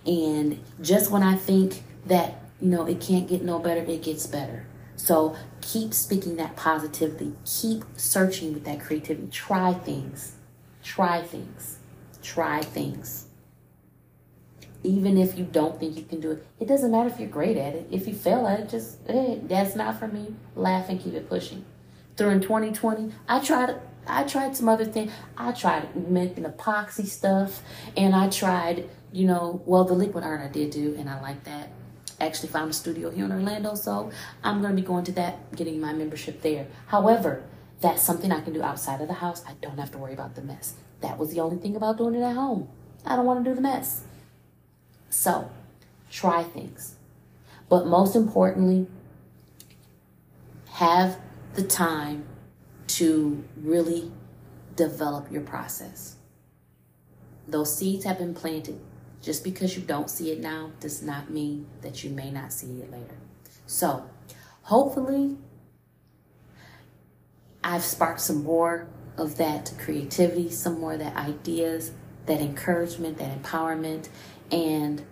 And 0.07 0.61
just 0.83 1.11
when 1.11 1.23
I 1.23 1.37
think 1.37 1.83
that 2.07 2.43
you 2.61 2.69
know, 2.69 2.87
it 2.87 3.01
can't 3.01 3.27
get 3.27 3.43
no 3.43 3.59
better, 3.59 3.81
it 3.81 4.03
gets 4.03 4.27
better. 4.27 4.67
So 4.97 5.37
keep 5.61 5.93
speaking 5.93 6.37
that 6.37 6.57
positivity. 6.57 7.33
Keep 7.45 7.85
searching 7.97 8.55
with 8.55 8.65
that 8.65 8.81
creativity. 8.81 9.29
Try 9.29 9.73
things. 9.73 10.37
Try 10.85 11.23
things. 11.23 11.79
Try 12.23 12.63
things. 12.63 13.27
Even 14.85 15.19
if 15.19 15.37
you 15.37 15.45
don't 15.45 15.81
think 15.81 15.97
you 15.97 16.05
can 16.05 16.21
do 16.21 16.33
it, 16.33 16.47
it 16.61 16.69
doesn't 16.69 16.93
matter 16.93 17.09
if 17.09 17.19
you're 17.19 17.29
great 17.29 17.57
at 17.57 17.75
it. 17.75 17.89
If 17.91 18.07
you 18.07 18.15
fail 18.15 18.47
at 18.47 18.61
it, 18.61 18.69
just, 18.69 18.99
hey, 19.07 19.41
that's 19.43 19.75
not 19.75 19.99
for 19.99 20.07
me. 20.07 20.37
Laugh 20.55 20.89
and 20.91 21.01
keep 21.01 21.15
it 21.15 21.29
pushing. 21.29 21.65
During 22.17 22.41
2020, 22.41 23.13
I 23.27 23.41
tried 23.41 23.81
I 24.07 24.25
tried 24.25 24.55
some 24.55 24.69
other 24.69 24.85
things. 24.85 25.11
I 25.37 25.53
tried 25.53 26.09
making 26.11 26.45
epoxy 26.45 27.07
stuff 27.07 27.63
and 27.97 28.15
I 28.15 28.29
tried, 28.29 28.91
you 29.13 29.27
know, 29.27 29.63
well, 29.65 29.85
the 29.85 29.95
liquid 29.95 30.23
art 30.23 30.43
I 30.43 30.49
did 30.49 30.71
do, 30.71 30.95
and 30.99 31.09
I 31.09 31.19
like 31.23 31.43
that 31.45 31.71
actually 32.21 32.49
found 32.49 32.71
a 32.71 32.75
studio 32.75 33.11
here 33.11 33.25
in 33.25 33.33
Orlando, 33.33 33.75
so 33.75 34.11
I'm 34.43 34.61
going 34.61 34.75
to 34.75 34.81
be 34.81 34.87
going 34.87 35.05
to 35.05 35.13
that, 35.13 35.55
getting 35.57 35.81
my 35.81 35.93
membership 35.93 36.43
there. 36.43 36.67
However, 36.87 37.43
that's 37.85 38.03
something 38.03 38.33
I 38.33 38.41
can 38.41 38.55
do 38.55 38.63
outside 38.63 39.03
of 39.03 39.09
the 39.09 39.15
house. 39.15 39.45
I 39.47 39.53
don't 39.61 39.77
have 39.77 39.91
to 39.91 39.99
worry 39.99 40.15
about 40.15 40.37
the 40.37 40.41
mess. 40.41 40.73
That 41.03 41.19
was 41.19 41.35
the 41.35 41.41
only 41.41 41.59
thing 41.59 41.77
about 41.77 41.99
doing 41.99 42.15
it 42.15 42.23
at 42.23 42.35
home. 42.35 42.67
I 43.05 43.15
don't 43.15 43.27
want 43.27 43.45
to 43.45 43.51
do 43.51 43.55
the 43.55 43.61
mess. 43.61 44.05
So, 45.11 45.51
try 46.11 46.45
things. 46.45 46.95
But 47.69 47.87
most 47.87 48.17
importantly, 48.17 48.87
have 50.73 51.21
the 51.53 51.63
time 51.63 52.25
to 52.87 53.45
really 53.63 54.11
develop 54.77 55.31
your 55.31 55.43
process. 55.43 56.17
Those 57.47 57.77
seeds 57.77 58.07
have 58.07 58.17
been 58.17 58.33
planted. 58.33 58.81
Just 59.21 59.45
because 59.45 59.77
you 59.77 59.83
don't 59.83 60.09
see 60.09 60.31
it 60.31 60.41
now 60.41 60.71
does 60.81 61.03
not 61.03 61.29
mean 61.29 61.67
that 61.83 62.03
you 62.03 62.09
may 62.09 62.31
not 62.31 62.51
see 62.51 62.81
it 62.81 62.91
later. 62.91 63.19
So, 63.67 64.07
hopefully, 64.63 65.37
I've 67.65 67.83
sparked 67.83 68.21
some 68.21 68.45
more 68.45 68.87
of 69.17 69.39
that 69.39 69.73
creativity, 69.79 70.51
some 70.51 70.81
more 70.81 70.93
of 70.93 70.99
that 70.99 71.17
ideas, 71.17 71.93
that 72.27 72.41
encouragement, 72.41 73.17
that 73.19 73.43
empowerment, 73.43 74.11
and 74.53 75.03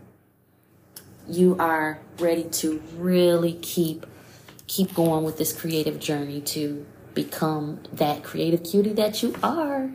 you 1.27 1.57
are 1.59 1.99
ready 2.19 2.45
to 2.45 2.83
really 2.97 3.55
keep 3.55 4.07
keep 4.67 4.95
going 4.95 5.25
with 5.25 5.39
this 5.39 5.53
creative 5.53 5.99
journey 5.99 6.41
to 6.41 6.85
become 7.15 7.81
that 7.93 8.23
creative 8.23 8.63
cutie 8.65 8.93
that 8.93 9.23
you 9.23 9.35
are. 9.43 9.91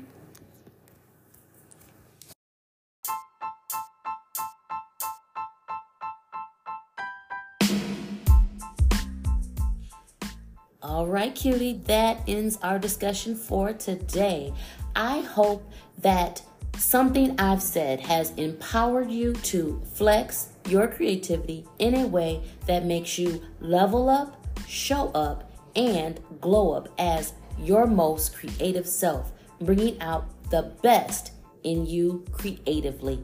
Right, 11.07 11.33
cutie, 11.33 11.81
that 11.85 12.21
ends 12.27 12.57
our 12.61 12.79
discussion 12.79 13.35
for 13.35 13.73
today. 13.73 14.53
I 14.95 15.21
hope 15.21 15.69
that 15.99 16.41
something 16.77 17.39
I've 17.39 17.61
said 17.61 17.99
has 18.01 18.31
empowered 18.31 19.09
you 19.11 19.33
to 19.33 19.81
flex 19.93 20.49
your 20.67 20.87
creativity 20.87 21.65
in 21.79 21.95
a 21.95 22.07
way 22.07 22.43
that 22.65 22.85
makes 22.85 23.17
you 23.17 23.41
level 23.59 24.09
up, 24.09 24.47
show 24.67 25.09
up, 25.09 25.51
and 25.75 26.19
glow 26.41 26.73
up 26.73 26.89
as 26.97 27.33
your 27.59 27.87
most 27.87 28.35
creative 28.35 28.87
self, 28.87 29.31
bringing 29.61 29.99
out 30.01 30.25
the 30.49 30.73
best 30.81 31.31
in 31.63 31.85
you 31.85 32.25
creatively. 32.31 33.23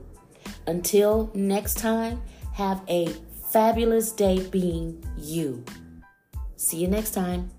Until 0.67 1.31
next 1.33 1.77
time, 1.77 2.21
have 2.53 2.81
a 2.87 3.07
fabulous 3.51 4.11
day 4.11 4.45
being 4.47 5.03
you. 5.17 5.63
See 6.55 6.77
you 6.77 6.87
next 6.87 7.11
time. 7.11 7.51